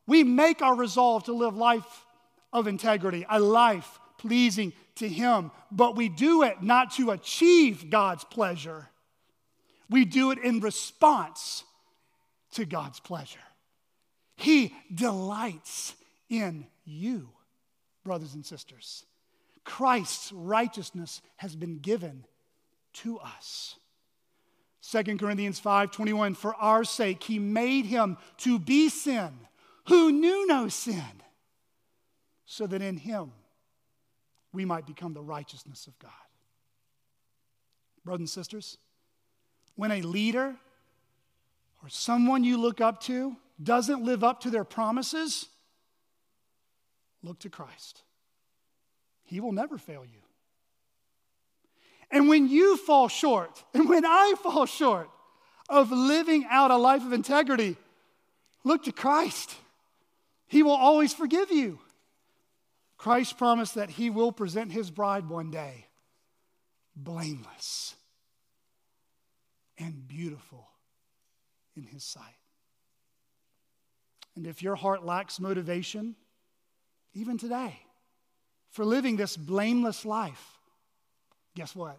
[0.04, 2.04] We make our resolve to live life
[2.52, 8.24] of integrity, a life pleasing to Him, but we do it not to achieve God's
[8.24, 8.88] pleasure.
[9.90, 11.64] We do it in response
[12.52, 13.38] to God's pleasure.
[14.36, 15.94] He delights
[16.28, 17.30] in you,
[18.04, 19.04] brothers and sisters.
[19.64, 22.24] Christ's righteousness has been given
[22.94, 23.76] to us.
[24.80, 29.46] 2 Corinthians 5:21 For our sake he made him to be sin
[29.88, 31.22] who knew no sin
[32.46, 33.32] so that in him
[34.52, 36.10] we might become the righteousness of God.
[38.04, 38.78] Brothers and sisters,
[39.76, 40.56] when a leader
[41.82, 45.46] or someone you look up to doesn't live up to their promises,
[47.22, 48.02] look to Christ.
[49.24, 50.20] He will never fail you.
[52.10, 55.10] And when you fall short, and when I fall short
[55.68, 57.76] of living out a life of integrity,
[58.64, 59.54] look to Christ.
[60.46, 61.78] He will always forgive you.
[63.08, 65.86] Christ promised that he will present his bride one day
[66.94, 67.94] blameless
[69.78, 70.68] and beautiful
[71.74, 72.36] in his sight.
[74.36, 76.16] And if your heart lacks motivation,
[77.14, 77.80] even today,
[78.68, 80.58] for living this blameless life,
[81.56, 81.98] guess what?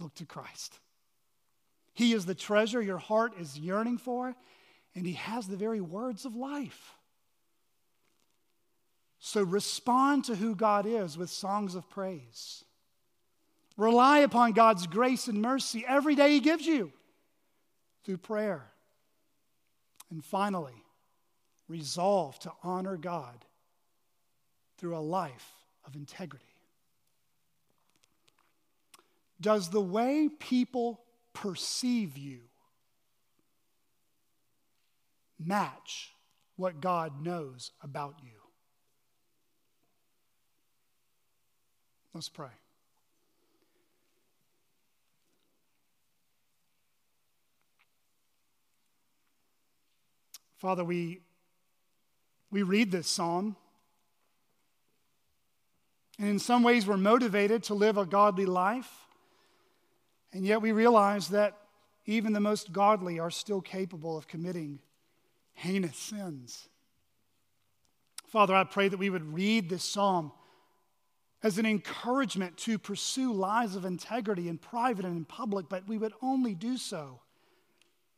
[0.00, 0.80] Look to Christ.
[1.92, 4.34] He is the treasure your heart is yearning for,
[4.96, 6.97] and He has the very words of life.
[9.20, 12.64] So respond to who God is with songs of praise.
[13.76, 16.92] Rely upon God's grace and mercy every day He gives you
[18.04, 18.64] through prayer.
[20.10, 20.84] And finally,
[21.68, 23.44] resolve to honor God
[24.78, 25.52] through a life
[25.86, 26.44] of integrity.
[29.40, 31.00] Does the way people
[31.32, 32.40] perceive you
[35.38, 36.10] match
[36.56, 38.37] what God knows about you?
[42.14, 42.48] Let's pray.
[50.56, 51.20] Father, we,
[52.50, 53.54] we read this psalm,
[56.18, 58.90] and in some ways we're motivated to live a godly life,
[60.32, 61.56] and yet we realize that
[62.06, 64.80] even the most godly are still capable of committing
[65.52, 66.68] heinous sins.
[68.26, 70.32] Father, I pray that we would read this psalm
[71.42, 75.98] as an encouragement to pursue lives of integrity in private and in public, but we
[75.98, 77.20] would only do so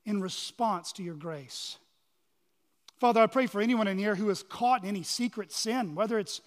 [0.07, 1.77] in response to your grace.
[2.99, 6.19] Father, I pray for anyone in here who is caught in any secret sin, whether
[6.19, 6.41] it's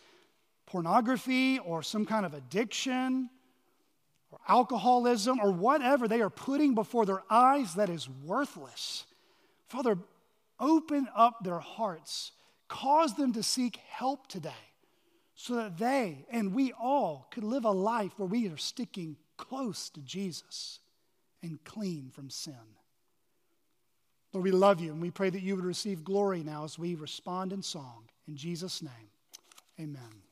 [0.66, 3.30] pornography or some kind of addiction
[4.32, 9.06] or alcoholism or whatever they are putting before their eyes that is worthless.
[9.68, 9.98] Father,
[10.60, 12.32] open up their hearts,
[12.68, 14.73] cause them to seek help today
[15.44, 19.90] so that they and we all could live a life where we are sticking close
[19.90, 20.80] to Jesus
[21.42, 22.56] and clean from sin.
[24.32, 26.96] Lord, we love you and we pray that you would receive glory now as we
[26.96, 28.06] respond in song.
[28.26, 29.10] In Jesus' name,
[29.78, 30.23] amen.